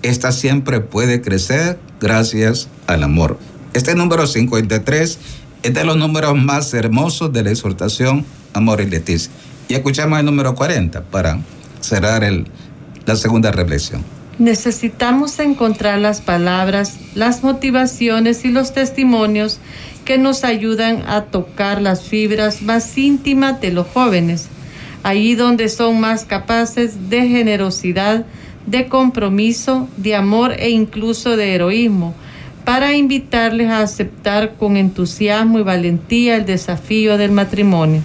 esta 0.07 0.31
siempre 0.31 0.79
puede 0.79 1.21
crecer 1.21 1.79
gracias 1.99 2.67
al 2.87 3.03
amor. 3.03 3.37
Este 3.73 3.95
número 3.95 4.27
53 4.27 5.19
es 5.63 5.73
de 5.73 5.83
los 5.83 5.97
números 5.97 6.35
más 6.35 6.73
hermosos 6.73 7.31
de 7.33 7.43
la 7.43 7.51
exhortación 7.51 8.25
Amor 8.53 8.81
y 8.81 8.87
Leticia. 8.87 9.31
Y 9.67 9.75
escuchamos 9.75 10.19
el 10.19 10.25
número 10.25 10.55
40 10.55 11.03
para 11.03 11.39
cerrar 11.81 12.23
el, 12.23 12.47
la 13.05 13.15
segunda 13.15 13.51
reflexión. 13.51 14.03
Necesitamos 14.39 15.39
encontrar 15.39 15.99
las 15.99 16.21
palabras, 16.21 16.97
las 17.15 17.43
motivaciones 17.43 18.45
y 18.45 18.49
los 18.49 18.73
testimonios 18.73 19.59
que 20.05 20.17
nos 20.17 20.43
ayudan 20.43 21.03
a 21.07 21.23
tocar 21.23 21.81
las 21.81 22.03
fibras 22.03 22.61
más 22.61 22.97
íntimas 22.97 23.59
de 23.59 23.71
los 23.71 23.87
jóvenes, 23.87 24.47
ahí 25.03 25.35
donde 25.35 25.69
son 25.69 25.99
más 25.99 26.23
capaces 26.23 27.09
de 27.09 27.27
generosidad, 27.27 28.25
de 28.67 28.87
compromiso, 28.87 29.87
de 29.97 30.15
amor 30.15 30.53
e 30.59 30.69
incluso 30.69 31.35
de 31.35 31.55
heroísmo, 31.55 32.13
para 32.65 32.95
invitarles 32.95 33.69
a 33.69 33.81
aceptar 33.81 34.55
con 34.55 34.77
entusiasmo 34.77 35.57
y 35.57 35.63
valentía 35.63 36.35
el 36.35 36.45
desafío 36.45 37.17
del 37.17 37.31
matrimonio. 37.31 38.03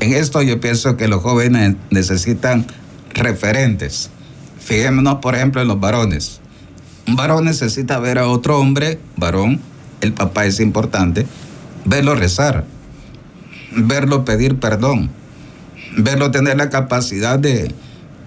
En 0.00 0.12
esto 0.12 0.42
yo 0.42 0.60
pienso 0.60 0.96
que 0.96 1.08
los 1.08 1.22
jóvenes 1.22 1.76
necesitan 1.90 2.66
referentes. 3.14 4.10
Fijémonos, 4.60 5.16
por 5.16 5.34
ejemplo, 5.34 5.62
en 5.62 5.68
los 5.68 5.80
varones. 5.80 6.40
Un 7.08 7.16
varón 7.16 7.46
necesita 7.46 7.98
ver 7.98 8.18
a 8.18 8.28
otro 8.28 8.60
hombre, 8.60 9.00
varón, 9.16 9.60
el 10.02 10.12
papá 10.12 10.44
es 10.44 10.60
importante, 10.60 11.26
verlo 11.86 12.14
rezar, 12.14 12.66
verlo 13.74 14.26
pedir 14.26 14.58
perdón, 14.58 15.10
verlo 15.96 16.30
tener 16.30 16.58
la 16.58 16.68
capacidad 16.68 17.38
de, 17.38 17.72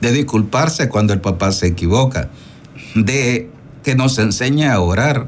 de 0.01 0.11
disculparse 0.11 0.89
cuando 0.89 1.13
el 1.13 1.21
papá 1.21 1.51
se 1.51 1.67
equivoca, 1.67 2.29
de 2.95 3.49
que 3.83 3.95
nos 3.95 4.17
enseñe 4.19 4.65
a 4.65 4.79
orar, 4.79 5.27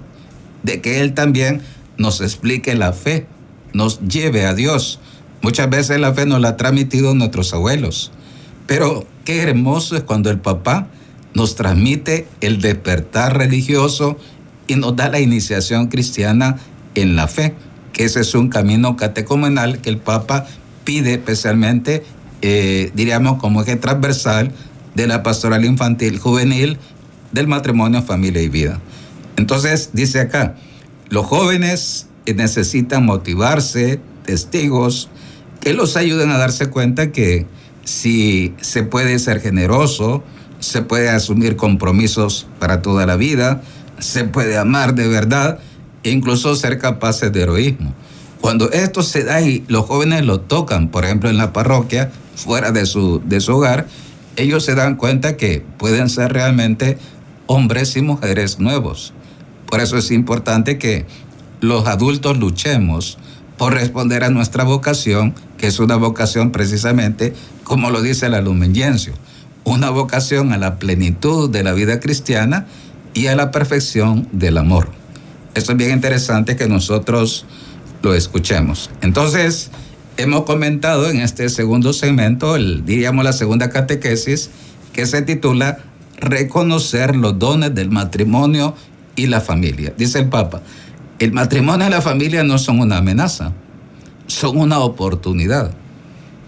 de 0.64 0.82
que 0.82 1.02
él 1.02 1.14
también 1.14 1.62
nos 1.98 2.22
explique 2.22 2.76
la 2.76 2.94
fe, 2.94 3.28
nos 3.74 4.00
lleve 4.02 4.46
a 4.46 4.54
Dios. 4.54 5.00
Muchas 5.42 5.70
veces 5.70 6.00
la 6.00 6.14
fe 6.14 6.26
nos 6.26 6.42
la 6.42 6.50
ha 6.50 6.58
transmitido 6.58 7.14
nuestros 7.16 7.54
abuelos, 7.54 8.12
pero 8.68 9.06
qué 9.26 9.42
hermoso 9.42 9.96
es 9.96 10.04
cuando 10.04 10.30
el 10.30 10.40
papá 10.40 10.88
nos 11.34 11.56
transmite 11.56 12.28
el 12.42 12.62
despertar 12.62 13.38
religioso 13.38 14.18
y 14.68 14.76
nos 14.76 14.96
da 14.96 15.10
la 15.10 15.20
iniciación 15.20 15.88
cristiana 15.88 16.58
en 16.96 17.16
la 17.16 17.28
fe, 17.28 17.56
que 17.92 18.06
ese 18.06 18.22
es 18.22 18.36
un 18.36 18.50
camino 18.50 18.96
catecumenal 18.96 19.80
que 19.80 19.90
el 19.90 19.98
Papa 19.98 20.46
pide 20.84 21.14
especialmente, 21.14 22.04
eh, 22.46 22.92
diríamos, 22.94 23.40
como 23.40 23.62
eje 23.62 23.78
transversal 23.78 24.52
de 24.96 25.08
la 25.08 25.24
pastoral 25.24 25.64
infantil 25.64 26.20
juvenil 26.20 26.78
del 27.32 27.48
matrimonio, 27.48 28.04
familia 28.04 28.42
y 28.42 28.50
vida. 28.50 28.82
Entonces, 29.38 29.92
dice 29.94 30.20
acá, 30.20 30.56
los 31.08 31.26
jóvenes 31.26 32.08
necesitan 32.26 33.06
motivarse, 33.06 34.02
testigos, 34.26 35.10
que 35.62 35.74
los 35.74 35.96
ayuden 35.96 36.32
a 36.32 36.38
darse 36.38 36.70
cuenta 36.70 37.14
que 37.14 37.48
si 37.86 38.54
se 38.60 38.84
puede 38.84 39.20
ser 39.20 39.40
generoso, 39.40 40.22
se 40.60 40.82
puede 40.82 41.10
asumir 41.10 41.56
compromisos 41.56 42.48
para 42.60 42.82
toda 42.82 43.06
la 43.06 43.16
vida, 43.16 43.62
se 44.00 44.26
puede 44.26 44.58
amar 44.58 44.96
de 44.96 45.08
verdad 45.08 45.60
e 46.04 46.12
incluso 46.12 46.56
ser 46.56 46.78
capaces 46.78 47.32
de 47.32 47.42
heroísmo. 47.42 47.94
Cuando 48.44 48.70
esto 48.74 49.04
se 49.04 49.24
da 49.24 49.40
y 49.40 49.64
los 49.70 49.86
jóvenes 49.86 50.26
lo 50.26 50.42
tocan, 50.42 50.90
por 50.90 51.06
ejemplo 51.06 51.30
en 51.30 51.38
la 51.38 51.54
parroquia, 51.54 52.12
fuera 52.36 52.74
de 52.74 52.86
su, 52.86 53.22
de 53.24 53.40
su 53.40 53.56
hogar, 53.56 53.88
ellos 54.36 54.66
se 54.66 54.76
dan 54.76 54.98
cuenta 54.98 55.38
que 55.38 55.64
pueden 55.78 56.10
ser 56.10 56.34
realmente 56.34 56.98
hombres 57.48 57.96
y 57.96 58.02
mujeres 58.02 58.60
nuevos. 58.60 59.14
Por 59.66 59.80
eso 59.80 59.98
es 59.98 60.12
importante 60.12 60.78
que 60.78 61.06
los 61.62 61.88
adultos 61.88 62.38
luchemos 62.38 63.18
por 63.58 63.76
responder 63.76 64.26
a 64.26 64.30
nuestra 64.30 64.66
vocación, 64.66 65.34
que 65.58 65.68
es 65.68 65.80
una 65.80 65.96
vocación 65.96 66.52
precisamente, 66.52 67.34
como 67.64 67.92
lo 67.92 68.02
dice 68.02 68.26
el 68.26 68.34
alumenyencio, 68.34 69.14
una 69.64 69.90
vocación 69.90 70.52
a 70.52 70.58
la 70.58 70.80
plenitud 70.80 71.50
de 71.50 71.64
la 71.64 71.72
vida 71.72 72.02
cristiana 72.02 72.66
y 73.14 73.28
a 73.28 73.38
la 73.38 73.52
perfección 73.52 74.28
del 74.34 74.58
amor. 74.58 74.90
Esto 75.56 75.72
es 75.72 75.78
bien 75.78 75.92
interesante 75.92 76.58
que 76.58 76.68
nosotros 76.68 77.46
lo 78.04 78.14
escuchemos. 78.14 78.92
Entonces, 79.02 79.72
hemos 80.18 80.44
comentado 80.44 81.10
en 81.10 81.22
este 81.22 81.50
segundo 81.50 81.94
segmento, 81.94 82.56
diríamos 82.56 83.24
la 83.24 83.34
segunda 83.34 83.70
catequesis, 83.70 84.52
que 84.92 85.08
se 85.08 85.24
titula 85.24 85.80
Reconocer 86.18 87.16
los 87.16 87.40
dones 87.40 87.74
del 87.74 87.90
matrimonio 87.90 88.76
y 89.16 89.28
la 89.28 89.42
familia. 89.42 89.94
Dice 89.98 90.20
el 90.20 90.30
Papa, 90.30 90.62
el 91.20 91.32
matrimonio 91.32 91.88
y 91.88 91.90
la 91.90 92.02
familia 92.02 92.44
no 92.44 92.58
son 92.58 92.80
una 92.80 92.98
amenaza, 92.98 93.54
son 94.28 94.58
una 94.58 94.80
oportunidad. 94.80 95.74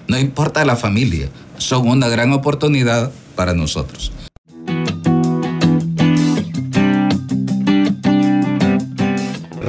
No 0.07 0.19
importa 0.19 0.63
la 0.65 0.75
familia, 0.75 1.29
son 1.57 1.87
una 1.87 2.07
gran 2.07 2.31
oportunidad 2.31 3.11
para 3.35 3.53
nosotros. 3.53 4.11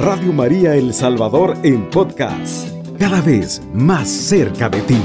Radio 0.06 0.32
María 0.32 0.76
El 0.76 0.94
Salvador 0.94 1.58
en 1.64 1.90
podcast, 1.90 2.68
cada 2.96 3.20
vez 3.20 3.60
más 3.74 4.08
cerca 4.08 4.68
de 4.68 4.80
ti. 4.82 5.02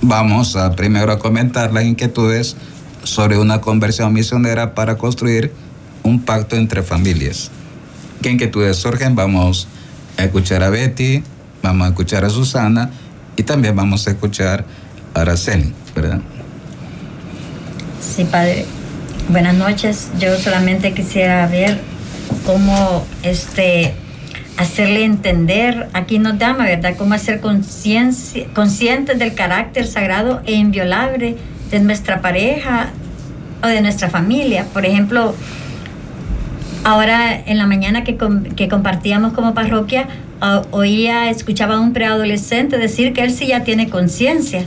vamos 0.00 0.56
a 0.56 0.74
primero 0.74 1.12
a 1.12 1.18
comentar 1.18 1.70
las 1.70 1.84
inquietudes 1.84 2.56
sobre 3.04 3.36
una 3.36 3.60
conversión 3.60 4.14
misionera 4.14 4.74
para 4.74 4.96
construir 4.96 5.52
un 6.02 6.22
pacto 6.22 6.56
entre 6.56 6.82
familias. 6.82 7.50
¿Qué 8.22 8.30
inquietudes 8.30 8.78
surgen? 8.78 9.16
Vamos 9.16 9.68
a 10.16 10.24
escuchar 10.24 10.62
a 10.62 10.70
Betty, 10.70 11.22
vamos 11.62 11.88
a 11.88 11.90
escuchar 11.90 12.24
a 12.24 12.30
Susana 12.30 12.90
y 13.36 13.42
también 13.42 13.76
vamos 13.76 14.06
a 14.06 14.12
escuchar 14.12 14.64
a 15.12 15.20
Araceli, 15.20 15.74
¿verdad? 15.94 16.22
Sí, 18.00 18.24
padre. 18.24 18.79
Buenas 19.28 19.54
noches. 19.54 20.10
Yo 20.18 20.36
solamente 20.36 20.92
quisiera 20.92 21.46
ver 21.46 21.78
cómo 22.44 23.06
este 23.22 23.94
hacerle 24.56 25.04
entender, 25.04 25.88
aquí 25.94 26.18
nos 26.18 26.38
llama, 26.38 26.64
¿verdad? 26.64 26.94
Cómo 26.98 27.14
hacer 27.14 27.40
conscientes 27.40 29.18
del 29.18 29.34
carácter 29.34 29.86
sagrado 29.86 30.42
e 30.44 30.52
inviolable 30.52 31.36
de 31.70 31.80
nuestra 31.80 32.20
pareja 32.20 32.90
o 33.62 33.66
de 33.66 33.80
nuestra 33.80 34.10
familia. 34.10 34.66
Por 34.72 34.84
ejemplo, 34.84 35.34
ahora 36.84 37.34
en 37.34 37.56
la 37.56 37.66
mañana 37.66 38.04
que, 38.04 38.18
que 38.56 38.68
compartíamos 38.68 39.32
como 39.32 39.54
parroquia, 39.54 40.08
oía, 40.70 41.30
escuchaba 41.30 41.76
a 41.76 41.80
un 41.80 41.92
preadolescente 41.92 42.78
decir 42.78 43.12
que 43.12 43.22
él 43.22 43.30
sí 43.30 43.46
ya 43.46 43.64
tiene 43.64 43.88
conciencia 43.88 44.64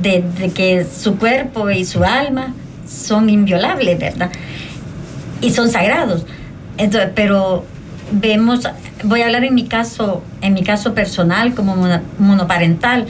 de, 0.00 0.24
que 0.54 0.84
su 0.84 1.16
cuerpo 1.16 1.70
y 1.70 1.84
su 1.84 2.04
alma 2.04 2.54
son 2.90 3.30
inviolables, 3.30 3.98
¿verdad? 3.98 4.30
Y 5.40 5.50
son 5.50 5.70
sagrados. 5.70 6.26
Entonces, 6.76 7.10
pero 7.14 7.64
vemos, 8.12 8.68
voy 9.04 9.22
a 9.22 9.26
hablar 9.26 9.44
en 9.44 9.54
mi 9.54 9.66
caso, 9.66 10.22
en 10.40 10.54
mi 10.54 10.62
caso 10.62 10.94
personal 10.94 11.54
como 11.54 11.76
monoparental, 12.18 13.06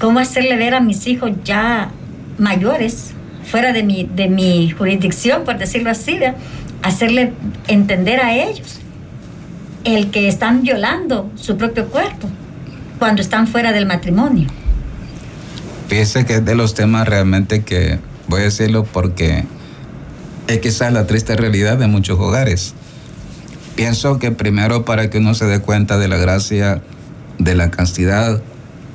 cómo 0.00 0.20
hacerle 0.20 0.56
ver 0.56 0.74
a 0.74 0.80
mis 0.80 1.06
hijos 1.06 1.32
ya 1.44 1.90
mayores, 2.38 3.12
fuera 3.44 3.72
de 3.72 3.82
mi, 3.82 4.04
de 4.04 4.28
mi 4.28 4.70
jurisdicción, 4.70 5.44
por 5.44 5.58
decirlo 5.58 5.90
así, 5.90 6.18
hacerle 6.82 7.32
entender 7.68 8.20
a 8.20 8.34
ellos 8.34 8.80
el 9.84 10.10
que 10.10 10.28
están 10.28 10.62
violando 10.62 11.30
su 11.34 11.56
propio 11.56 11.88
cuerpo 11.88 12.28
cuando 12.98 13.20
están 13.20 13.46
fuera 13.46 13.72
del 13.72 13.86
matrimonio. 13.86 14.48
Fíjese 15.88 16.24
que 16.24 16.36
es 16.36 16.44
de 16.44 16.54
los 16.54 16.74
temas 16.74 17.06
realmente 17.06 17.62
que 17.62 17.98
voy 18.28 18.40
a 18.40 18.44
decirlo 18.44 18.84
porque 18.84 19.44
es 20.46 20.58
quizás 20.60 20.92
la 20.92 21.06
triste 21.06 21.36
realidad 21.36 21.78
de 21.78 21.86
muchos 21.86 22.18
hogares 22.18 22.74
Pienso 23.76 24.20
que 24.20 24.30
primero 24.30 24.84
para 24.84 25.10
que 25.10 25.18
uno 25.18 25.34
se 25.34 25.46
dé 25.46 25.58
cuenta 25.58 25.98
de 25.98 26.06
la 26.06 26.16
gracia, 26.16 26.80
de 27.38 27.56
la 27.56 27.72
castidad, 27.72 28.40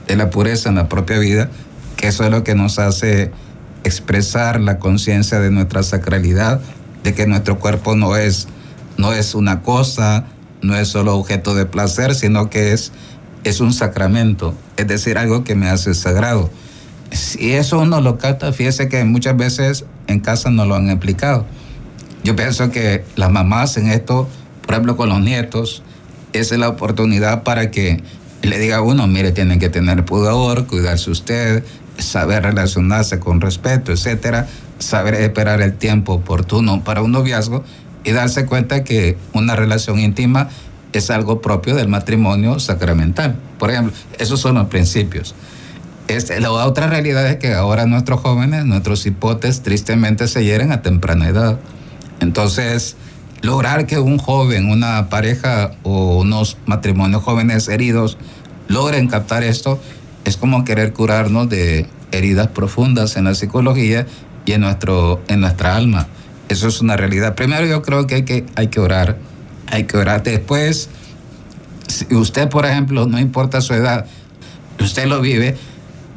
de 0.08 0.16
la 0.16 0.30
pureza 0.30 0.70
en 0.70 0.76
la 0.76 0.88
propia 0.88 1.20
vida, 1.20 1.50
que 1.98 2.08
eso 2.08 2.24
es 2.24 2.32
lo 2.32 2.46
que 2.46 2.56
nos 2.56 2.80
hace 2.80 3.32
expresar 3.84 4.62
la 4.62 4.80
conciencia 4.80 5.42
de 5.42 5.52
nuestra 5.52 5.84
sacralidad, 5.84 6.62
de 7.04 7.14
que 7.14 7.28
nuestro 7.28 7.60
cuerpo 7.60 7.98
no 7.98 8.16
es, 8.16 8.48
no 8.98 9.12
es 9.12 9.36
una 9.36 9.64
cosa, 9.64 10.26
no 10.62 10.78
es 10.78 10.88
solo 10.88 11.18
objeto 11.18 11.56
de 11.56 11.66
placer, 11.66 12.16
sino 12.16 12.50
que 12.50 12.72
es, 12.72 12.94
es 13.44 13.60
un 13.60 13.74
sacramento, 13.74 14.56
es 14.78 14.88
decir, 14.88 15.18
algo 15.18 15.44
que 15.44 15.56
me 15.56 15.68
hace 15.68 15.94
sagrado. 15.94 16.50
Si 17.12 17.54
eso 17.54 17.80
uno 17.80 18.02
lo 18.02 18.18
capta, 18.18 18.54
fíjese 18.54 18.88
que 18.90 19.04
muchas 19.04 19.36
veces 19.36 19.86
en 20.08 20.20
casa 20.20 20.50
no 20.50 20.66
lo 20.66 20.76
han 20.76 20.90
explicado. 20.90 21.46
Yo 22.24 22.36
pienso 22.36 22.70
que 22.72 23.04
las 23.16 23.32
mamás 23.32 23.78
en 23.78 23.88
esto 23.88 24.28
por 24.70 24.76
ejemplo, 24.76 24.98
con 24.98 25.10
los 25.10 25.20
nietos, 25.20 25.82
esa 26.32 26.54
es 26.54 26.62
la 26.62 26.70
oportunidad 26.70 27.42
para 27.42 27.72
que 27.72 28.04
le 28.44 28.60
diga 28.60 28.78
a 28.78 28.82
uno, 28.84 29.08
mire, 29.08 29.32
tiene 29.32 29.58
que 29.58 29.68
tener 29.68 30.06
pudor, 30.06 30.68
cuidarse 30.68 31.10
usted, 31.10 31.64
saber 31.98 32.44
relacionarse 32.44 33.18
con 33.18 33.42
respeto, 33.42 33.92
etcétera, 33.92 34.48
saber 34.78 35.16
esperar 35.16 35.60
el 35.62 35.74
tiempo 35.74 36.14
oportuno 36.14 36.84
para 36.84 37.02
un 37.02 37.14
noviazgo 37.14 37.64
y 38.04 38.12
darse 38.12 38.46
cuenta 38.46 38.84
que 38.84 39.18
una 39.34 39.56
relación 39.56 39.98
íntima 39.98 40.50
es 40.94 41.10
algo 41.10 41.42
propio 41.42 41.74
del 41.74 41.88
matrimonio 41.88 42.60
sacramental. 42.60 43.40
Por 43.58 43.72
ejemplo, 43.72 43.92
esos 44.20 44.40
son 44.40 44.54
los 44.54 44.68
principios. 44.68 45.34
Este, 46.10 46.40
la 46.40 46.52
otra 46.52 46.88
realidad 46.88 47.28
es 47.28 47.38
que 47.38 47.54
ahora 47.54 47.86
nuestros 47.86 48.20
jóvenes, 48.22 48.66
nuestros 48.66 49.06
hipotes, 49.06 49.62
tristemente 49.62 50.28
se 50.28 50.44
hieren 50.44 50.72
a 50.72 50.82
temprana 50.82 51.30
edad. 51.30 51.60
Entonces, 52.20 52.96
lograr 53.44 53.86
que 53.86 54.00
un 54.00 54.18
joven, 54.18 54.72
una 54.72 55.08
pareja 55.10 55.72
o 55.84 56.18
unos 56.18 56.58
matrimonios 56.66 57.22
jóvenes 57.22 57.68
heridos 57.68 58.18
logren 58.68 59.08
captar 59.08 59.44
esto 59.44 59.80
es 60.26 60.36
como 60.36 60.66
querer 60.66 60.94
curarnos 60.94 61.48
de 61.48 61.86
heridas 62.12 62.48
profundas 62.48 63.16
en 63.16 63.26
la 63.26 63.36
psicología 63.36 64.08
y 64.46 64.54
en, 64.54 64.62
nuestro, 64.62 65.22
en 65.28 65.42
nuestra 65.42 65.76
alma. 65.76 66.08
Eso 66.50 66.70
es 66.70 66.82
una 66.82 66.98
realidad. 66.98 67.36
Primero 67.36 67.68
yo 67.68 67.84
creo 67.84 68.08
que 68.08 68.16
hay 68.16 68.24
que, 68.24 68.46
hay 68.56 68.70
que 68.70 68.80
orar. 68.80 69.18
Hay 69.68 69.84
que 69.84 69.96
orar. 69.96 70.24
Después, 70.24 70.90
si 71.88 72.16
usted, 72.16 72.50
por 72.50 72.66
ejemplo, 72.66 73.06
no 73.06 73.20
importa 73.20 73.62
su 73.62 73.76
edad, 73.76 74.08
usted 74.80 75.06
lo 75.06 75.22
vive, 75.22 75.56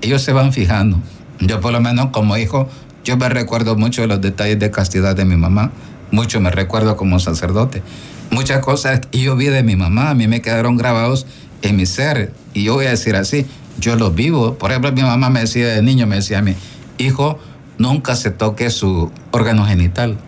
ellos 0.02 0.22
se 0.22 0.32
van 0.32 0.52
fijando. 0.52 0.98
Yo 1.40 1.60
por 1.60 1.72
lo 1.72 1.80
menos 1.80 2.08
como 2.08 2.36
hijo, 2.36 2.68
yo 3.04 3.16
me 3.16 3.28
recuerdo 3.28 3.76
mucho 3.76 4.02
de 4.02 4.08
los 4.08 4.20
detalles 4.20 4.58
de 4.58 4.70
castidad 4.70 5.16
de 5.16 5.24
mi 5.24 5.36
mamá 5.36 5.72
mucho 6.12 6.40
me 6.40 6.50
recuerdo 6.50 6.96
como 6.96 7.18
sacerdote. 7.18 7.82
Muchas 8.30 8.60
cosas 8.60 9.00
que 9.00 9.20
yo 9.20 9.34
vi 9.34 9.46
de 9.46 9.62
mi 9.62 9.76
mamá, 9.76 10.10
a 10.10 10.14
mí 10.14 10.28
me 10.28 10.42
quedaron 10.42 10.76
grabados 10.76 11.26
en 11.62 11.76
mi 11.76 11.86
ser. 11.86 12.32
Y 12.54 12.64
yo 12.64 12.74
voy 12.74 12.86
a 12.86 12.90
decir 12.90 13.16
así, 13.16 13.46
yo 13.80 13.96
los 13.96 14.14
vivo. 14.14 14.58
Por 14.58 14.70
ejemplo, 14.70 14.92
mi 14.92 15.02
mamá 15.02 15.30
me 15.30 15.40
decía 15.40 15.68
de 15.68 15.82
niño, 15.82 16.06
me 16.06 16.16
decía 16.16 16.38
a 16.38 16.42
mí, 16.42 16.54
hijo, 16.98 17.38
nunca 17.78 18.14
se 18.14 18.30
toque 18.30 18.70
su 18.70 19.10
órgano 19.30 19.64
genital, 19.66 20.18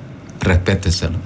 respéteselo. 0.40 1.18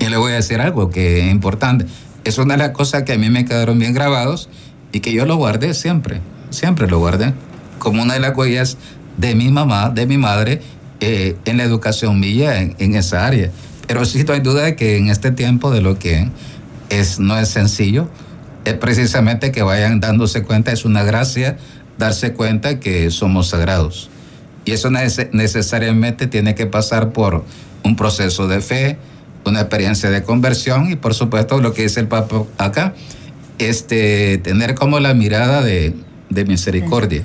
Y 0.00 0.08
le 0.08 0.16
voy 0.16 0.32
a 0.32 0.36
decir 0.36 0.60
algo 0.60 0.90
que 0.90 1.20
es 1.20 1.30
importante. 1.30 1.86
Es 2.24 2.38
una 2.38 2.54
de 2.54 2.58
las 2.58 2.70
cosas 2.70 3.04
que 3.04 3.12
a 3.12 3.18
mí 3.18 3.30
me 3.30 3.44
quedaron 3.44 3.78
bien 3.78 3.94
grabados 3.94 4.48
y 4.92 4.98
que 4.98 5.12
yo 5.12 5.26
lo 5.26 5.36
guardé 5.36 5.74
siempre, 5.74 6.20
siempre 6.50 6.88
lo 6.88 6.98
guardé, 6.98 7.34
como 7.80 8.02
una 8.02 8.14
de 8.14 8.20
las 8.20 8.36
huellas 8.36 8.76
de 9.16 9.34
mi 9.34 9.50
mamá, 9.50 9.90
de 9.90 10.06
mi 10.06 10.16
madre 10.16 10.62
eh, 11.00 11.36
en 11.44 11.56
la 11.56 11.64
educación 11.64 12.20
mía 12.20 12.60
en, 12.60 12.94
esa 12.94 13.26
área. 13.26 13.50
Pero 13.88 14.04
sí 14.04 14.22
no 14.22 14.34
hay 14.34 14.40
duda 14.40 14.62
de 14.62 14.76
que 14.76 14.98
en 14.98 15.08
este 15.08 15.32
tiempo 15.32 15.72
de 15.72 15.80
lo 15.80 15.98
que 15.98 16.28
es, 16.90 17.18
no 17.18 17.36
es 17.36 17.48
sencillo, 17.48 18.08
es 18.64 18.74
precisamente 18.74 19.50
que 19.50 19.62
vayan 19.62 19.98
dándose 19.98 20.44
cuenta, 20.44 20.70
es 20.70 20.84
una 20.84 21.02
gracia 21.02 21.56
darse 21.98 22.34
cuenta 22.34 22.78
que 22.78 23.10
somos 23.10 23.48
sagrados. 23.48 24.10
Y 24.64 24.72
eso 24.72 24.90
necesariamente 24.90 26.26
tiene 26.26 26.54
que 26.54 26.66
pasar 26.66 27.12
por 27.12 27.44
un 27.82 27.96
proceso 27.96 28.46
de 28.46 28.60
fe, 28.60 28.98
una 29.46 29.60
experiencia 29.60 30.10
de 30.10 30.22
conversión 30.22 30.90
y 30.90 30.96
por 30.96 31.14
supuesto 31.14 31.60
lo 31.60 31.72
que 31.72 31.82
dice 31.82 32.00
el 32.00 32.08
Papa 32.08 32.44
acá, 32.58 32.94
este, 33.58 34.38
tener 34.38 34.74
como 34.74 35.00
la 35.00 35.14
mirada 35.14 35.62
de, 35.62 35.94
de 36.28 36.44
misericordia. 36.44 37.22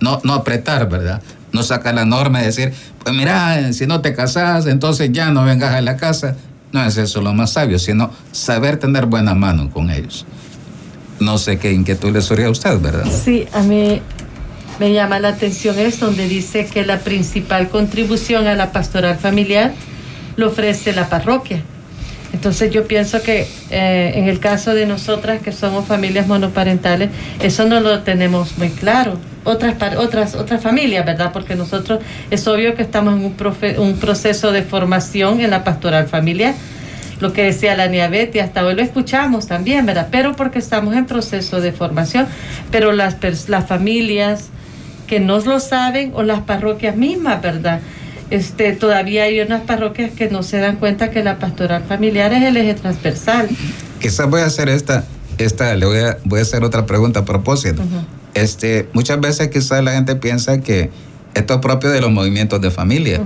No, 0.00 0.20
no 0.24 0.34
apretar, 0.34 0.88
¿verdad? 0.88 1.22
no 1.52 1.62
saca 1.62 1.92
la 1.92 2.04
norma 2.04 2.42
y 2.42 2.46
decir, 2.46 2.72
pues 3.02 3.14
mira, 3.14 3.72
si 3.72 3.86
no 3.86 4.00
te 4.00 4.14
casas, 4.14 4.66
entonces 4.66 5.10
ya 5.12 5.30
no 5.30 5.44
vengas 5.44 5.74
a 5.74 5.80
la 5.80 5.96
casa. 5.96 6.36
No 6.72 6.84
es 6.84 6.96
eso 6.96 7.20
lo 7.20 7.32
más 7.34 7.52
sabio, 7.52 7.78
sino 7.78 8.10
saber 8.30 8.76
tener 8.76 9.06
buena 9.06 9.34
mano 9.34 9.70
con 9.70 9.90
ellos. 9.90 10.24
No 11.18 11.36
sé 11.36 11.58
qué 11.58 11.72
inquietud 11.72 12.12
le 12.12 12.22
surge 12.22 12.44
a 12.44 12.50
usted, 12.50 12.78
¿verdad? 12.78 13.06
Sí, 13.24 13.46
a 13.52 13.62
mí 13.62 14.00
me 14.78 14.92
llama 14.92 15.18
la 15.18 15.28
atención 15.28 15.78
es 15.78 15.98
donde 15.98 16.28
dice 16.28 16.66
que 16.66 16.86
la 16.86 17.00
principal 17.00 17.68
contribución 17.68 18.46
a 18.46 18.54
la 18.54 18.72
pastoral 18.72 19.18
familiar 19.18 19.74
lo 20.36 20.48
ofrece 20.48 20.92
la 20.92 21.08
parroquia. 21.08 21.62
Entonces 22.32 22.70
yo 22.70 22.86
pienso 22.86 23.22
que 23.22 23.46
eh, 23.70 24.12
en 24.14 24.28
el 24.28 24.38
caso 24.38 24.72
de 24.74 24.86
nosotras 24.86 25.42
que 25.42 25.52
somos 25.52 25.86
familias 25.86 26.26
monoparentales, 26.26 27.10
eso 27.40 27.66
no 27.66 27.80
lo 27.80 28.00
tenemos 28.00 28.56
muy 28.56 28.70
claro. 28.70 29.18
Otras, 29.44 29.74
otras, 29.96 30.34
otras 30.34 30.62
familias, 30.62 31.04
¿verdad? 31.04 31.32
Porque 31.32 31.56
nosotros 31.56 32.00
es 32.30 32.46
obvio 32.46 32.74
que 32.74 32.82
estamos 32.82 33.14
en 33.14 33.24
un, 33.24 33.78
un 33.78 33.96
proceso 33.98 34.52
de 34.52 34.62
formación 34.62 35.40
en 35.40 35.50
la 35.50 35.64
pastoral 35.64 36.06
familiar. 36.06 36.54
Lo 37.20 37.32
que 37.32 37.44
decía 37.44 37.76
la 37.76 37.88
niña 37.88 38.08
Betty, 38.08 38.38
hasta 38.38 38.64
hoy 38.64 38.74
lo 38.74 38.82
escuchamos 38.82 39.46
también, 39.46 39.84
¿verdad? 39.84 40.08
Pero 40.10 40.36
porque 40.36 40.58
estamos 40.58 40.94
en 40.94 41.06
proceso 41.06 41.60
de 41.60 41.72
formación. 41.72 42.26
Pero 42.70 42.92
las, 42.92 43.16
las 43.48 43.66
familias 43.66 44.48
que 45.06 45.20
no 45.20 45.40
lo 45.40 45.58
saben 45.58 46.12
o 46.14 46.22
las 46.22 46.40
parroquias 46.40 46.96
mismas, 46.96 47.42
¿verdad? 47.42 47.80
Este, 48.30 48.72
todavía 48.72 49.24
hay 49.24 49.40
unas 49.40 49.62
parroquias 49.62 50.12
que 50.12 50.30
no 50.30 50.42
se 50.42 50.58
dan 50.58 50.76
cuenta 50.76 51.10
que 51.10 51.22
la 51.22 51.38
pastoral 51.38 51.84
familiar 51.84 52.32
es 52.32 52.42
el 52.42 52.56
eje 52.56 52.74
transversal. 52.74 53.48
Quizás 54.00 54.28
voy 54.30 54.40
a 54.40 54.46
hacer 54.46 54.68
esta, 54.68 55.04
esta 55.38 55.74
le 55.74 55.86
voy 55.86 55.98
a, 55.98 56.18
voy 56.24 56.40
a 56.40 56.42
hacer 56.42 56.64
otra 56.64 56.86
pregunta 56.86 57.20
a 57.20 57.24
propósito. 57.24 57.82
este, 58.34 58.88
muchas 58.92 59.20
veces 59.20 59.48
quizás 59.48 59.82
la 59.82 59.92
gente 59.92 60.16
piensa 60.16 60.60
que 60.60 60.90
esto 61.34 61.54
es 61.54 61.60
propio 61.60 61.90
de 61.90 62.00
los 62.00 62.10
movimientos 62.10 62.60
de 62.60 62.70
familia. 62.70 63.20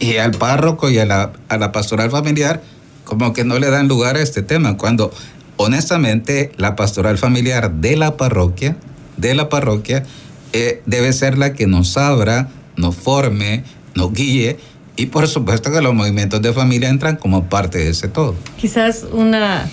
Y 0.00 0.16
al 0.18 0.32
párroco 0.32 0.90
y 0.90 0.98
a 0.98 1.06
la, 1.06 1.32
a 1.48 1.56
la 1.56 1.72
pastoral 1.72 2.10
familiar 2.10 2.62
como 3.08 3.32
que 3.32 3.42
no 3.42 3.58
le 3.58 3.70
dan 3.70 3.88
lugar 3.88 4.16
a 4.16 4.20
este 4.20 4.42
tema, 4.42 4.76
cuando 4.76 5.10
honestamente 5.56 6.52
la 6.58 6.76
pastoral 6.76 7.16
familiar 7.16 7.72
de 7.72 7.96
la 7.96 8.18
parroquia, 8.18 8.76
de 9.16 9.34
la 9.34 9.48
parroquia, 9.48 10.04
eh, 10.52 10.82
debe 10.84 11.14
ser 11.14 11.38
la 11.38 11.54
que 11.54 11.66
nos 11.66 11.96
abra, 11.96 12.50
nos 12.76 12.94
forme, 12.94 13.64
nos 13.98 14.12
guíe 14.14 14.56
y 14.96 15.06
por 15.06 15.28
supuesto 15.28 15.70
que 15.70 15.80
los 15.80 15.94
movimientos 15.94 16.40
de 16.40 16.52
familia 16.52 16.88
entran 16.88 17.16
como 17.16 17.44
parte 17.44 17.78
de 17.78 17.90
ese 17.90 18.08
todo. 18.08 18.34
Quizás 18.56 19.04
una, 19.12 19.68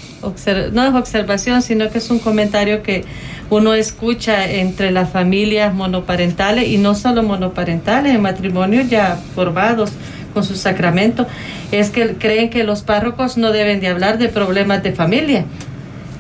no 0.73 0.85
es 0.85 0.93
observación, 0.93 1.61
sino 1.61 1.89
que 1.89 1.97
es 1.97 2.11
un 2.11 2.19
comentario 2.19 2.83
que 2.83 3.05
uno 3.49 3.73
escucha 3.73 4.47
entre 4.51 4.91
las 4.91 5.09
familias 5.09 5.73
monoparentales 5.73 6.67
y 6.67 6.77
no 6.77 6.93
solo 6.93 7.23
monoparentales, 7.23 8.13
en 8.13 8.21
matrimonios 8.21 8.89
ya 8.89 9.19
formados 9.33 9.91
con 10.33 10.43
su 10.43 10.55
sacramento, 10.55 11.25
es 11.71 11.89
que 11.89 12.15
creen 12.15 12.49
que 12.49 12.63
los 12.63 12.83
párrocos 12.83 13.37
no 13.37 13.51
deben 13.51 13.79
de 13.79 13.87
hablar 13.87 14.17
de 14.17 14.29
problemas 14.29 14.83
de 14.83 14.91
familia, 14.91 15.45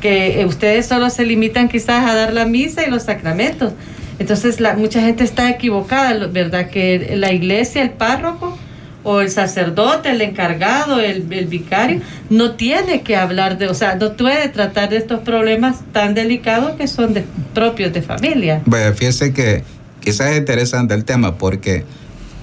que 0.01 0.43
ustedes 0.47 0.87
solo 0.87 1.09
se 1.09 1.25
limitan 1.25 1.67
quizás 1.67 2.09
a 2.09 2.15
dar 2.15 2.33
la 2.33 2.45
misa 2.45 2.87
y 2.87 2.89
los 2.89 3.03
sacramentos. 3.03 3.73
Entonces 4.19 4.59
la, 4.59 4.75
mucha 4.75 5.01
gente 5.01 5.23
está 5.23 5.49
equivocada, 5.49 6.27
¿verdad? 6.27 6.69
Que 6.69 7.15
la 7.17 7.31
iglesia, 7.31 7.81
el 7.81 7.91
párroco, 7.91 8.57
o 9.05 9.21
el 9.21 9.29
sacerdote, 9.29 10.09
el 10.09 10.21
encargado, 10.21 10.99
el, 10.99 11.21
vicario, 11.21 12.01
no 12.31 12.55
tiene 12.55 13.03
que 13.03 13.15
hablar 13.15 13.59
de, 13.59 13.67
o 13.67 13.75
sea, 13.75 13.95
no 13.95 14.17
puede 14.17 14.49
tratar 14.49 14.89
de 14.89 14.97
estos 14.97 15.19
problemas 15.19 15.77
tan 15.91 16.15
delicados 16.15 16.71
que 16.71 16.87
son 16.87 17.13
de, 17.13 17.23
propios 17.53 17.93
de 17.93 18.01
familia. 18.01 18.63
Bueno, 18.65 18.93
fíjese 18.95 19.31
que 19.31 19.63
quizás 19.99 20.31
es 20.31 20.39
interesante 20.39 20.95
el 20.95 21.05
tema 21.05 21.37
porque 21.37 21.85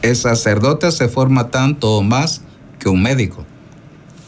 el 0.02 0.14
sacerdote 0.14 0.92
se 0.92 1.08
forma 1.08 1.50
tanto 1.50 1.96
o 1.96 2.02
más 2.02 2.42
que 2.78 2.88
un 2.88 3.02
médico. 3.02 3.44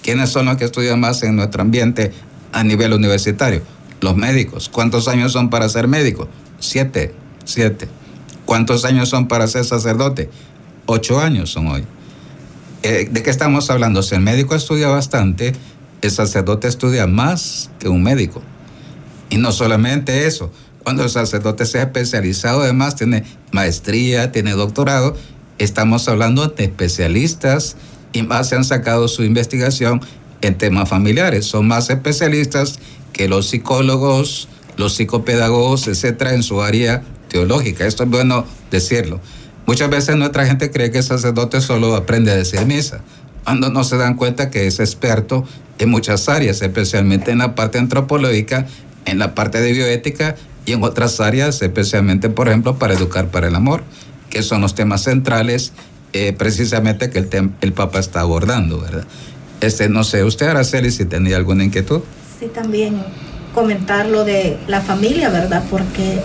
¿Quiénes 0.02 0.30
son 0.30 0.46
los 0.46 0.56
que 0.56 0.64
estudian 0.64 0.98
más 0.98 1.22
en 1.22 1.36
nuestro 1.36 1.62
ambiente 1.62 2.10
a 2.52 2.64
nivel 2.64 2.92
universitario? 2.92 3.62
Los 4.00 4.16
médicos. 4.16 4.68
¿Cuántos 4.68 5.06
años 5.06 5.32
son 5.32 5.50
para 5.50 5.68
ser 5.68 5.86
médico? 5.86 6.28
Siete, 6.58 7.14
siete. 7.44 7.88
¿Cuántos 8.44 8.84
años 8.84 9.08
son 9.08 9.28
para 9.28 9.46
ser 9.46 9.64
sacerdote? 9.64 10.30
Ocho 10.86 11.20
años 11.20 11.50
son 11.50 11.68
hoy. 11.68 11.84
Eh, 12.82 13.08
¿de 13.10 13.22
qué 13.22 13.30
estamos 13.30 13.70
hablando? 13.70 14.02
Si 14.02 14.14
el 14.14 14.20
médico 14.20 14.54
estudia 14.54 14.88
bastante, 14.88 15.54
el 16.02 16.10
sacerdote 16.10 16.68
estudia 16.68 17.06
más 17.06 17.70
que 17.78 17.88
un 17.88 18.02
médico. 18.02 18.42
Y 19.30 19.38
no 19.38 19.52
solamente 19.52 20.26
eso, 20.26 20.52
cuando 20.82 21.02
el 21.02 21.08
sacerdote 21.08 21.64
sea 21.64 21.84
especializado, 21.84 22.60
además 22.60 22.94
tiene 22.94 23.24
maestría, 23.52 24.30
tiene 24.32 24.52
doctorado, 24.52 25.16
estamos 25.56 26.06
hablando 26.08 26.46
de 26.48 26.64
especialistas 26.64 27.76
y 28.12 28.22
más 28.22 28.50
se 28.50 28.56
han 28.56 28.64
sacado 28.64 29.08
su 29.08 29.24
investigación 29.24 30.02
en 30.42 30.58
temas 30.58 30.90
familiares. 30.90 31.46
Son 31.46 31.66
más 31.66 31.88
especialistas 31.88 32.78
que 33.14 33.28
los 33.28 33.46
psicólogos, 33.48 34.48
los 34.76 34.94
psicopedagogos, 34.94 35.88
etcétera, 35.88 36.34
en 36.34 36.42
su 36.42 36.60
área 36.60 37.02
teológica. 37.34 37.84
Esto 37.84 38.04
es 38.04 38.10
bueno 38.10 38.46
decirlo. 38.70 39.20
Muchas 39.66 39.90
veces 39.90 40.14
nuestra 40.14 40.46
gente 40.46 40.70
cree 40.70 40.92
que 40.92 40.98
el 40.98 41.04
sacerdote 41.04 41.60
solo 41.60 41.96
aprende 41.96 42.30
a 42.30 42.36
decir 42.36 42.64
misa, 42.64 43.00
cuando 43.42 43.70
no 43.70 43.82
se 43.82 43.96
dan 43.96 44.14
cuenta 44.14 44.50
que 44.50 44.68
es 44.68 44.78
experto 44.78 45.44
en 45.78 45.90
muchas 45.90 46.28
áreas, 46.28 46.62
especialmente 46.62 47.32
en 47.32 47.38
la 47.38 47.56
parte 47.56 47.78
antropológica, 47.78 48.68
en 49.04 49.18
la 49.18 49.34
parte 49.34 49.60
de 49.60 49.72
bioética 49.72 50.36
y 50.64 50.74
en 50.74 50.84
otras 50.84 51.18
áreas, 51.18 51.60
especialmente, 51.60 52.30
por 52.30 52.46
ejemplo, 52.46 52.78
para 52.78 52.94
educar 52.94 53.26
para 53.26 53.48
el 53.48 53.56
amor, 53.56 53.82
que 54.30 54.44
son 54.44 54.60
los 54.60 54.76
temas 54.76 55.02
centrales 55.02 55.72
eh, 56.12 56.32
precisamente 56.38 57.10
que 57.10 57.18
el, 57.18 57.50
el 57.60 57.72
Papa 57.72 57.98
está 57.98 58.20
abordando, 58.20 58.80
¿verdad? 58.80 59.04
Este, 59.60 59.88
no 59.88 60.04
sé, 60.04 60.22
usted, 60.22 60.46
Araceli, 60.46 60.92
si 60.92 61.04
tenía 61.04 61.36
alguna 61.36 61.64
inquietud. 61.64 62.02
Sí, 62.38 62.46
también 62.46 63.02
comentar 63.52 64.06
lo 64.06 64.24
de 64.24 64.56
la 64.68 64.80
familia, 64.80 65.30
¿verdad? 65.30 65.64
Porque 65.68 66.20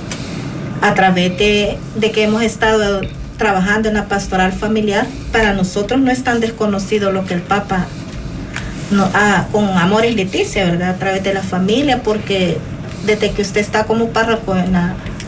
a 0.81 0.93
través 0.93 1.37
de, 1.37 1.77
de 1.95 2.11
que 2.11 2.23
hemos 2.23 2.41
estado 2.41 3.01
trabajando 3.37 3.87
en 3.89 3.95
la 3.95 4.05
pastoral 4.05 4.51
familiar, 4.51 5.07
para 5.31 5.53
nosotros 5.53 5.99
no 5.99 6.11
es 6.11 6.23
tan 6.23 6.39
desconocido 6.39 7.11
lo 7.11 7.25
que 7.25 7.33
el 7.33 7.41
Papa 7.41 7.87
no, 8.91 9.09
ah, 9.13 9.47
con 9.51 9.65
Amor 9.65 10.05
y 10.05 10.13
Leticia, 10.13 10.65
¿verdad? 10.65 10.91
A 10.91 10.95
través 10.95 11.23
de 11.23 11.33
la 11.33 11.43
familia, 11.43 12.01
porque 12.03 12.57
desde 13.05 13.31
que 13.31 13.41
usted 13.41 13.61
está 13.61 13.85
como 13.85 14.09
párroco 14.09 14.55
en 14.55 14.75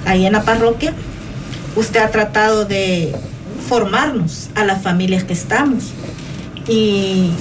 ahí 0.06 0.26
en 0.26 0.34
la 0.34 0.44
parroquia, 0.44 0.94
usted 1.76 2.00
ha 2.02 2.10
tratado 2.10 2.66
de 2.66 3.14
formarnos 3.68 4.50
a 4.56 4.66
las 4.66 4.82
familias 4.82 5.24
que 5.24 5.34
estamos. 5.34 5.92
Y 6.68 7.32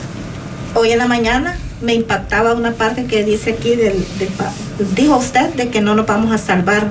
hoy 0.74 0.92
en 0.92 0.98
la 0.98 1.06
mañana 1.06 1.58
me 1.80 1.94
impactaba 1.94 2.54
una 2.54 2.72
parte 2.72 3.06
que 3.06 3.24
dice 3.24 3.52
aquí, 3.58 3.74
del, 3.74 4.04
dijo 4.94 5.16
usted, 5.16 5.54
de 5.54 5.70
que 5.70 5.80
no 5.80 5.94
nos 5.94 6.06
vamos 6.06 6.32
a 6.32 6.38
salvar 6.38 6.90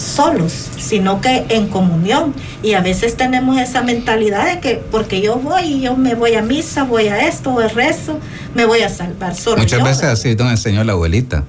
solos, 0.00 0.52
sino 0.78 1.20
que 1.20 1.44
en 1.48 1.68
comunión. 1.68 2.34
Y 2.62 2.74
a 2.74 2.80
veces 2.80 3.16
tenemos 3.16 3.58
esa 3.60 3.82
mentalidad 3.82 4.46
de 4.46 4.60
que 4.60 4.82
porque 4.90 5.20
yo 5.20 5.36
voy 5.36 5.62
y 5.62 5.80
yo 5.80 5.96
me 5.96 6.14
voy 6.14 6.34
a 6.34 6.42
misa, 6.42 6.84
voy 6.84 7.08
a 7.08 7.26
esto, 7.26 7.50
voy 7.50 7.64
a 7.64 7.68
rezo, 7.68 8.18
me 8.54 8.64
voy 8.64 8.80
a 8.80 8.88
salvar 8.88 9.36
solo. 9.36 9.58
Muchas 9.58 9.82
veces 9.82 10.04
así 10.04 10.34
nos 10.34 10.50
enseñó 10.50 10.84
la 10.84 10.92
abuelita. 10.92 11.44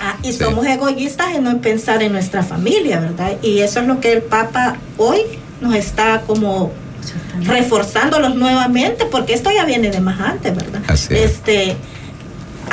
Ah, 0.00 0.16
y 0.22 0.32
somos 0.32 0.66
egoístas 0.66 1.34
en 1.34 1.44
no 1.44 1.60
pensar 1.60 2.02
en 2.02 2.12
nuestra 2.12 2.42
familia, 2.42 3.00
¿verdad? 3.00 3.32
Y 3.42 3.60
eso 3.60 3.80
es 3.80 3.86
lo 3.86 4.00
que 4.00 4.12
el 4.12 4.22
Papa 4.22 4.76
hoy 4.98 5.20
nos 5.60 5.74
está 5.74 6.22
como 6.26 6.72
reforzándolos 7.42 8.34
nuevamente, 8.34 9.06
porque 9.06 9.34
esto 9.34 9.50
ya 9.50 9.64
viene 9.64 9.90
de 9.90 10.00
más 10.00 10.20
antes, 10.20 10.54
¿verdad? 10.54 10.82
Este, 11.10 11.76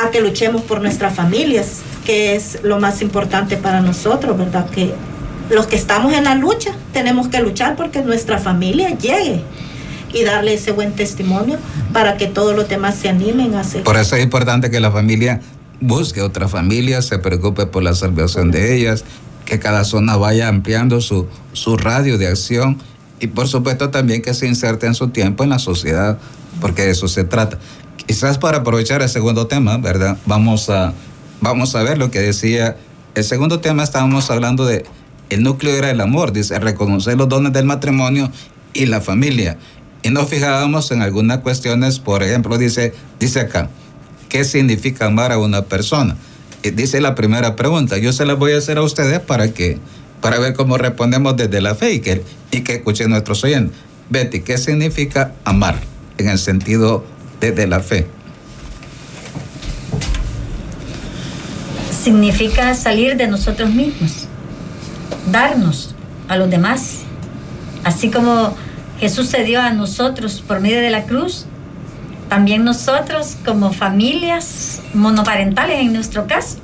a 0.03 0.09
que 0.09 0.21
luchemos 0.21 0.63
por 0.63 0.81
nuestras 0.81 1.13
familias, 1.13 1.81
que 2.05 2.35
es 2.35 2.59
lo 2.63 2.79
más 2.79 3.01
importante 3.01 3.57
para 3.57 3.81
nosotros, 3.81 4.37
¿verdad? 4.37 4.69
Que 4.69 4.93
los 5.51 5.67
que 5.67 5.75
estamos 5.75 6.13
en 6.13 6.23
la 6.23 6.35
lucha 6.35 6.71
tenemos 6.93 7.27
que 7.27 7.41
luchar 7.41 7.75
porque 7.75 8.01
nuestra 8.01 8.39
familia 8.39 8.97
llegue 8.97 9.41
y 10.13 10.23
darle 10.23 10.53
ese 10.53 10.71
buen 10.71 10.93
testimonio 10.93 11.57
para 11.93 12.17
que 12.17 12.27
todos 12.27 12.55
los 12.55 12.67
demás 12.67 12.95
se 12.95 13.09
animen 13.09 13.55
a 13.55 13.61
hacer. 13.61 13.83
Por 13.83 13.97
eso 13.97 14.15
es 14.15 14.23
importante 14.23 14.71
que 14.71 14.79
la 14.79 14.91
familia 14.91 15.41
busque 15.79 16.21
otra 16.21 16.47
familia, 16.47 17.01
se 17.01 17.19
preocupe 17.19 17.65
por 17.65 17.83
la 17.83 17.93
salvación 17.93 18.51
de 18.51 18.75
ellas, 18.75 19.03
que 19.45 19.59
cada 19.59 19.83
zona 19.83 20.15
vaya 20.15 20.47
ampliando 20.47 21.01
su, 21.01 21.27
su 21.53 21.77
radio 21.77 22.17
de 22.17 22.27
acción 22.27 22.77
y 23.19 23.27
por 23.27 23.47
supuesto 23.47 23.89
también 23.89 24.21
que 24.21 24.33
se 24.33 24.47
inserte 24.47 24.87
en 24.87 24.95
su 24.95 25.09
tiempo 25.09 25.43
en 25.43 25.49
la 25.49 25.59
sociedad, 25.59 26.17
porque 26.59 26.83
de 26.83 26.91
eso 26.91 27.07
se 27.07 27.23
trata. 27.23 27.59
Quizás 28.05 28.37
para 28.37 28.59
aprovechar 28.59 29.01
el 29.01 29.09
segundo 29.09 29.47
tema, 29.47 29.77
¿verdad? 29.77 30.17
Vamos 30.25 30.69
a, 30.69 30.93
vamos 31.39 31.75
a 31.75 31.83
ver 31.83 31.97
lo 31.97 32.09
que 32.09 32.19
decía. 32.19 32.77
El 33.15 33.23
segundo 33.23 33.59
tema 33.59 33.83
estábamos 33.83 34.31
hablando 34.31 34.65
de 34.65 34.85
el 35.31 35.43
núcleo 35.43 35.73
era 35.73 35.89
el 35.89 36.01
amor, 36.01 36.33
dice, 36.33 36.59
reconocer 36.59 37.17
los 37.17 37.29
dones 37.29 37.53
del 37.53 37.63
matrimonio 37.63 38.29
y 38.73 38.85
la 38.85 38.99
familia. 38.99 39.57
Y 40.03 40.09
nos 40.09 40.29
fijábamos 40.29 40.91
en 40.91 41.01
algunas 41.01 41.39
cuestiones, 41.39 41.99
por 41.99 42.21
ejemplo, 42.21 42.57
dice, 42.57 42.93
dice 43.17 43.39
acá, 43.39 43.69
¿qué 44.27 44.43
significa 44.43 45.05
amar 45.05 45.31
a 45.31 45.37
una 45.37 45.63
persona? 45.63 46.17
Dice 46.61 46.99
la 46.99 47.15
primera 47.15 47.55
pregunta, 47.55 47.97
yo 47.97 48.11
se 48.11 48.25
la 48.25 48.33
voy 48.33 48.51
a 48.51 48.57
hacer 48.57 48.77
a 48.77 48.81
ustedes 48.81 49.21
para 49.21 49.53
que, 49.53 49.79
para 50.19 50.37
ver 50.37 50.53
cómo 50.53 50.77
respondemos 50.77 51.37
desde 51.37 51.61
la 51.61 51.75
fe 51.75 51.93
y 51.93 51.99
que, 52.01 52.23
y 52.51 52.61
que 52.61 52.73
escuchen 52.73 53.09
nuestros 53.09 53.41
oyentes. 53.45 53.77
Betty, 54.09 54.41
¿qué 54.41 54.57
significa 54.57 55.33
amar 55.45 55.79
en 56.17 56.27
el 56.27 56.39
sentido 56.39 57.05
desde 57.39 57.67
la 57.67 57.79
fe? 57.79 58.05
Significa 62.03 62.75
salir 62.75 63.15
de 63.15 63.27
nosotros 63.27 63.69
mismos 63.69 64.27
darnos 65.27 65.95
a 66.27 66.37
los 66.37 66.49
demás. 66.49 66.99
Así 67.83 68.09
como 68.09 68.55
Jesús 68.99 69.27
se 69.27 69.43
dio 69.43 69.61
a 69.61 69.71
nosotros 69.71 70.43
por 70.47 70.59
medio 70.59 70.79
de 70.79 70.89
la 70.89 71.03
cruz, 71.03 71.45
también 72.29 72.63
nosotros 72.63 73.37
como 73.43 73.73
familias 73.73 74.81
monoparentales 74.93 75.79
en 75.79 75.93
nuestro 75.93 76.27
caso, 76.27 76.57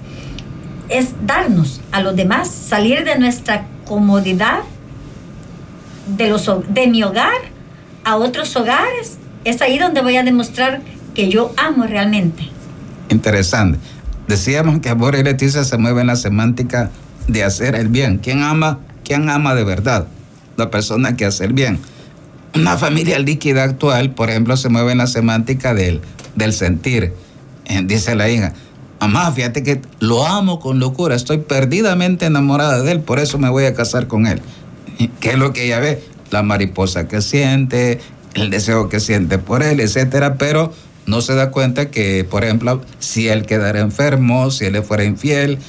es 0.90 1.10
darnos 1.26 1.82
a 1.92 2.02
los 2.02 2.16
demás, 2.16 2.50
salir 2.50 3.04
de 3.04 3.20
nuestra 3.20 3.66
comodidad, 3.86 4.60
de, 6.16 6.30
los, 6.30 6.50
de 6.70 6.88
mi 6.88 7.04
hogar 7.04 7.34
a 8.06 8.16
otros 8.16 8.56
hogares. 8.56 9.18
Es 9.44 9.62
ahí 9.62 9.78
donde 9.78 10.02
voy 10.02 10.16
a 10.16 10.24
demostrar 10.24 10.82
que 11.14 11.30
yo 11.30 11.52
amo 11.58 11.86
realmente. 11.86 12.50
Interesante. 13.10 13.80
Decíamos 14.28 14.80
que 14.80 14.90
amor 14.90 15.16
y 15.16 15.24
Leticia 15.24 15.64
se 15.64 15.78
mueven 15.78 16.02
en 16.02 16.08
la 16.08 16.16
semántica 16.16 16.92
de 17.28 17.44
hacer 17.44 17.76
el 17.76 17.88
bien. 17.88 18.18
¿Quién 18.18 18.44
ama? 18.44 18.80
¿Quién 19.04 19.30
ama 19.30 19.56
de 19.56 19.64
verdad? 19.64 20.08
La 20.56 20.70
persona 20.72 21.16
que 21.16 21.26
hace 21.26 21.46
el 21.46 21.54
bien. 21.54 21.80
Una 22.56 22.78
familia 22.78 23.20
líquida 23.20 23.64
actual, 23.64 24.12
por 24.12 24.30
ejemplo, 24.30 24.58
se 24.58 24.70
mueve 24.70 24.94
en 24.94 24.98
la 24.98 25.08
semántica 25.08 25.74
del, 25.74 26.02
del 26.36 26.54
sentir. 26.54 27.14
Eh, 27.66 27.82
dice 27.84 28.16
la 28.16 28.30
hija, 28.30 28.54
mamá, 29.00 29.32
fíjate 29.32 29.62
que 29.64 29.82
lo 30.00 30.26
amo 30.26 30.60
con 30.60 30.80
locura, 30.80 31.16
estoy 31.16 31.40
perdidamente 31.40 32.26
enamorada 32.26 32.82
de 32.82 32.94
él, 32.94 33.02
por 33.02 33.20
eso 33.20 33.38
me 33.38 33.50
voy 33.50 33.66
a 33.66 33.74
casar 33.74 34.08
con 34.08 34.26
él. 34.26 34.42
¿Qué 35.20 35.32
es 35.32 35.38
lo 35.38 35.54
que 35.54 35.66
ella 35.66 35.80
ve? 35.80 36.02
La 36.32 36.44
mariposa 36.44 37.08
que 37.08 37.22
siente, 37.22 38.00
el 38.34 38.50
deseo 38.50 38.90
que 38.90 39.00
siente 39.00 39.38
por 39.38 39.64
él, 39.64 39.80
etcétera, 39.80 40.36
pero 40.36 40.74
no 41.06 41.22
se 41.22 41.36
da 41.36 41.52
cuenta 41.52 41.90
que, 41.92 42.26
por 42.30 42.44
ejemplo, 42.44 42.82
si 43.00 43.28
él 43.28 43.46
quedara 43.46 43.80
enfermo, 43.80 44.50
si 44.52 44.66
él 44.66 44.74
le 44.74 44.82
fuera 44.82 45.04
infiel, 45.04 45.60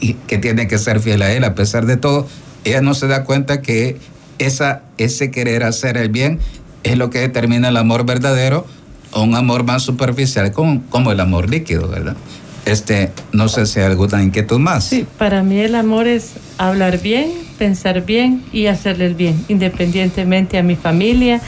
y 0.00 0.14
que 0.14 0.38
tiene 0.38 0.66
que 0.66 0.78
ser 0.78 1.00
fiel 1.00 1.22
a 1.22 1.32
él 1.32 1.44
a 1.44 1.54
pesar 1.54 1.86
de 1.86 1.96
todo, 1.96 2.26
ella 2.64 2.80
no 2.80 2.94
se 2.94 3.06
da 3.06 3.24
cuenta 3.24 3.62
que 3.62 3.98
esa, 4.38 4.82
ese 4.98 5.30
querer 5.30 5.62
hacer 5.64 5.96
el 5.96 6.08
bien 6.08 6.38
es 6.82 6.96
lo 6.96 7.10
que 7.10 7.20
determina 7.20 7.68
el 7.68 7.76
amor 7.76 8.06
verdadero 8.06 8.66
o 9.12 9.22
un 9.22 9.34
amor 9.34 9.64
más 9.64 9.82
superficial 9.82 10.52
como, 10.52 10.82
como 10.88 11.12
el 11.12 11.20
amor 11.20 11.50
líquido, 11.50 11.88
¿verdad? 11.88 12.16
Este, 12.64 13.10
no 13.32 13.48
sé 13.48 13.66
si 13.66 13.80
hay 13.80 13.86
alguna 13.86 14.22
inquietud 14.22 14.58
más. 14.58 14.84
Sí, 14.84 15.06
para 15.18 15.42
mí 15.42 15.58
el 15.58 15.74
amor 15.74 16.06
es 16.06 16.32
hablar 16.58 17.00
bien, 17.00 17.32
pensar 17.58 18.04
bien 18.04 18.44
y 18.52 18.66
hacerle 18.66 19.06
el 19.06 19.14
bien, 19.14 19.44
independientemente 19.48 20.58
a 20.58 20.62
mi 20.62 20.76
familia, 20.76 21.40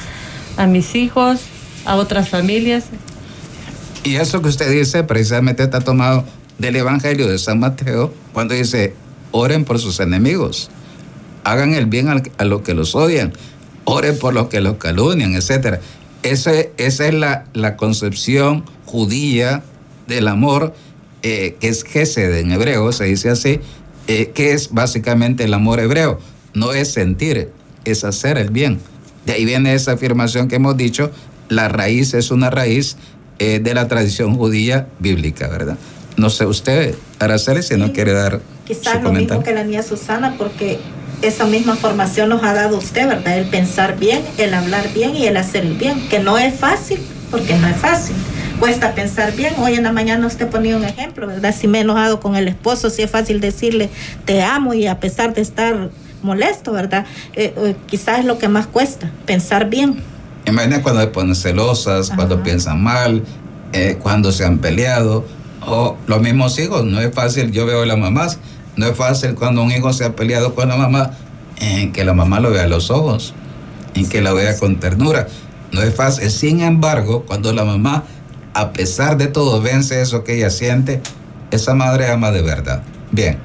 a 0.57 0.66
mis 0.66 0.94
hijos, 0.94 1.40
a 1.84 1.96
otras 1.96 2.28
familias. 2.28 2.84
Y 4.05 4.16
eso 4.16 4.42
que 4.42 4.48
usted 4.48 4.70
dice 4.70 5.05
precisamente 5.05 5.62
está 5.62 5.80
tomado 5.80 6.24
del 6.62 6.76
Evangelio 6.76 7.28
de 7.28 7.38
San 7.38 7.58
Mateo, 7.58 8.14
cuando 8.32 8.54
dice, 8.54 8.94
oren 9.32 9.64
por 9.64 9.80
sus 9.80 9.98
enemigos, 10.00 10.70
hagan 11.44 11.74
el 11.74 11.86
bien 11.86 12.08
a 12.08 12.44
los 12.44 12.62
que 12.62 12.72
los 12.72 12.94
odian, 12.94 13.32
oren 13.84 14.16
por 14.18 14.32
los 14.32 14.46
que 14.46 14.60
los 14.60 14.76
calunian, 14.76 15.34
etc. 15.34 15.80
Esa, 16.22 16.52
esa 16.76 17.08
es 17.08 17.14
la, 17.14 17.46
la 17.52 17.76
concepción 17.76 18.64
judía 18.86 19.64
del 20.06 20.28
amor, 20.28 20.72
eh, 21.22 21.56
que 21.58 21.68
es 21.68 21.82
Gesed 21.82 22.32
en 22.38 22.52
hebreo, 22.52 22.92
se 22.92 23.04
dice 23.04 23.30
así, 23.30 23.58
eh, 24.06 24.30
que 24.32 24.52
es 24.52 24.70
básicamente 24.72 25.44
el 25.44 25.54
amor 25.54 25.80
hebreo. 25.80 26.20
No 26.54 26.72
es 26.72 26.92
sentir, 26.92 27.50
es 27.84 28.04
hacer 28.04 28.38
el 28.38 28.50
bien. 28.50 28.78
De 29.26 29.32
ahí 29.32 29.44
viene 29.44 29.74
esa 29.74 29.92
afirmación 29.92 30.46
que 30.46 30.56
hemos 30.56 30.76
dicho, 30.76 31.10
la 31.48 31.68
raíz 31.68 32.14
es 32.14 32.30
una 32.30 32.50
raíz 32.50 32.96
eh, 33.40 33.58
de 33.58 33.74
la 33.74 33.88
tradición 33.88 34.36
judía 34.36 34.86
bíblica, 35.00 35.48
¿verdad? 35.48 35.76
No 36.16 36.30
sé 36.30 36.46
usted, 36.46 36.94
Araceli, 37.18 37.62
si 37.62 37.76
no 37.76 37.92
quiere 37.92 38.12
dar 38.12 38.40
Quizás 38.64 39.02
lo 39.02 39.12
mismo 39.12 39.42
que 39.42 39.52
la 39.52 39.64
niña 39.64 39.82
Susana, 39.82 40.34
porque 40.38 40.78
esa 41.20 41.44
misma 41.44 41.76
formación 41.76 42.28
nos 42.28 42.42
ha 42.42 42.52
dado 42.52 42.78
usted, 42.78 43.08
¿verdad? 43.08 43.38
El 43.38 43.46
pensar 43.46 43.98
bien, 43.98 44.22
el 44.38 44.54
hablar 44.54 44.92
bien 44.92 45.16
y 45.16 45.26
el 45.26 45.36
hacer 45.36 45.64
el 45.64 45.74
bien, 45.74 46.08
que 46.08 46.18
no 46.18 46.38
es 46.38 46.54
fácil, 46.54 47.00
porque 47.30 47.56
no 47.56 47.68
es 47.68 47.76
fácil. 47.76 48.16
Cuesta 48.60 48.94
pensar 48.94 49.34
bien. 49.34 49.54
Hoy 49.58 49.74
en 49.74 49.82
la 49.82 49.92
mañana 49.92 50.26
usted 50.26 50.48
ponía 50.48 50.76
un 50.76 50.84
ejemplo, 50.84 51.26
¿verdad? 51.26 51.54
Si 51.58 51.66
me 51.66 51.78
he 51.78 51.80
enojado 51.80 52.20
con 52.20 52.36
el 52.36 52.46
esposo, 52.46 52.90
si 52.90 53.02
es 53.02 53.10
fácil 53.10 53.40
decirle 53.40 53.90
te 54.24 54.42
amo 54.42 54.74
y 54.74 54.86
a 54.86 55.00
pesar 55.00 55.34
de 55.34 55.40
estar 55.42 55.90
molesto, 56.22 56.72
¿verdad? 56.72 57.04
Eh, 57.34 57.52
eh, 57.56 57.76
quizás 57.86 58.20
es 58.20 58.24
lo 58.24 58.38
que 58.38 58.48
más 58.48 58.66
cuesta, 58.66 59.10
pensar 59.26 59.68
bien. 59.68 60.02
Imagina 60.46 60.82
cuando 60.82 61.00
se 61.00 61.06
ponen 61.08 61.34
celosas, 61.34 62.10
cuando 62.10 62.42
piensan 62.42 62.82
mal, 62.82 63.22
eh, 63.72 63.98
cuando 64.00 64.32
se 64.32 64.44
han 64.44 64.58
peleado, 64.58 65.24
o 65.66 65.96
los 66.06 66.20
mismos 66.20 66.58
hijos. 66.58 66.84
No 66.84 67.00
es 67.00 67.14
fácil, 67.14 67.52
yo 67.52 67.66
veo 67.66 67.82
a 67.82 67.86
las 67.86 67.98
mamás, 67.98 68.38
no 68.76 68.86
es 68.86 68.96
fácil 68.96 69.34
cuando 69.34 69.62
un 69.62 69.70
hijo 69.70 69.92
se 69.92 70.04
ha 70.04 70.16
peleado 70.16 70.54
con 70.54 70.68
la 70.68 70.76
mamá, 70.76 71.12
en 71.60 71.92
que 71.92 72.04
la 72.04 72.12
mamá 72.12 72.40
lo 72.40 72.50
vea 72.50 72.64
a 72.64 72.68
los 72.68 72.90
ojos, 72.90 73.34
en 73.94 74.08
que 74.08 74.20
la 74.20 74.32
vea 74.32 74.58
con 74.58 74.80
ternura. 74.80 75.28
No 75.72 75.82
es 75.82 75.94
fácil. 75.94 76.30
Sin 76.30 76.60
embargo, 76.60 77.24
cuando 77.26 77.52
la 77.52 77.64
mamá, 77.64 78.04
a 78.54 78.72
pesar 78.72 79.16
de 79.16 79.28
todo, 79.28 79.60
vence 79.60 80.00
eso 80.00 80.24
que 80.24 80.36
ella 80.36 80.50
siente, 80.50 81.00
esa 81.50 81.74
madre 81.74 82.10
ama 82.10 82.30
de 82.30 82.42
verdad. 82.42 82.82
Bien, 83.10 83.38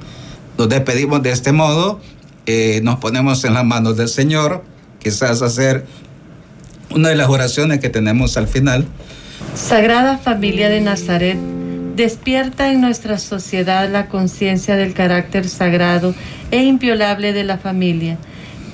nos 0.58 0.70
despedimos 0.70 1.22
de 1.24 1.32
este 1.32 1.52
modo, 1.52 2.00
eh, 2.46 2.82
nos 2.84 2.98
ponemos 3.00 3.44
en 3.44 3.54
las 3.54 3.66
manos 3.66 3.98
del 3.98 4.10
Señor, 4.10 4.64
quizás 5.00 5.42
hacer 5.42 5.86
una 6.90 7.10
de 7.10 7.16
las 7.16 7.30
oraciones 7.30 7.80
que 7.80 7.90
tenemos 7.90 8.38
al 8.38 8.48
final. 8.48 8.88
Sagrada 9.56 10.18
familia 10.18 10.70
de 10.70 10.82
Nazaret, 10.82 11.38
despierta 11.98 12.72
en 12.72 12.80
nuestra 12.80 13.18
sociedad 13.18 13.90
la 13.90 14.08
conciencia 14.08 14.76
del 14.76 14.94
carácter 14.94 15.50
sagrado 15.50 16.14
e 16.52 16.64
inviolable 16.64 17.34
de 17.34 17.44
la 17.44 17.58
familia, 17.58 18.20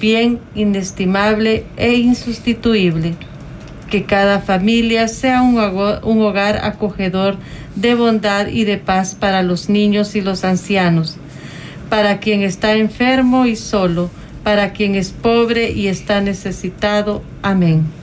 bien 0.01 0.41
inestimable 0.55 1.65
e 1.77 1.93
insustituible. 1.93 3.15
Que 3.89 4.03
cada 4.03 4.41
familia 4.41 5.07
sea 5.07 5.41
un 5.41 6.21
hogar 6.21 6.57
acogedor 6.65 7.37
de 7.75 7.95
bondad 7.95 8.47
y 8.47 8.65
de 8.65 8.77
paz 8.77 9.15
para 9.15 9.41
los 9.41 9.69
niños 9.69 10.15
y 10.15 10.21
los 10.21 10.43
ancianos, 10.43 11.15
para 11.89 12.19
quien 12.19 12.41
está 12.41 12.73
enfermo 12.73 13.45
y 13.45 13.55
solo, 13.55 14.09
para 14.43 14.73
quien 14.73 14.95
es 14.95 15.11
pobre 15.11 15.71
y 15.71 15.87
está 15.87 16.19
necesitado. 16.19 17.23
Amén. 17.41 18.02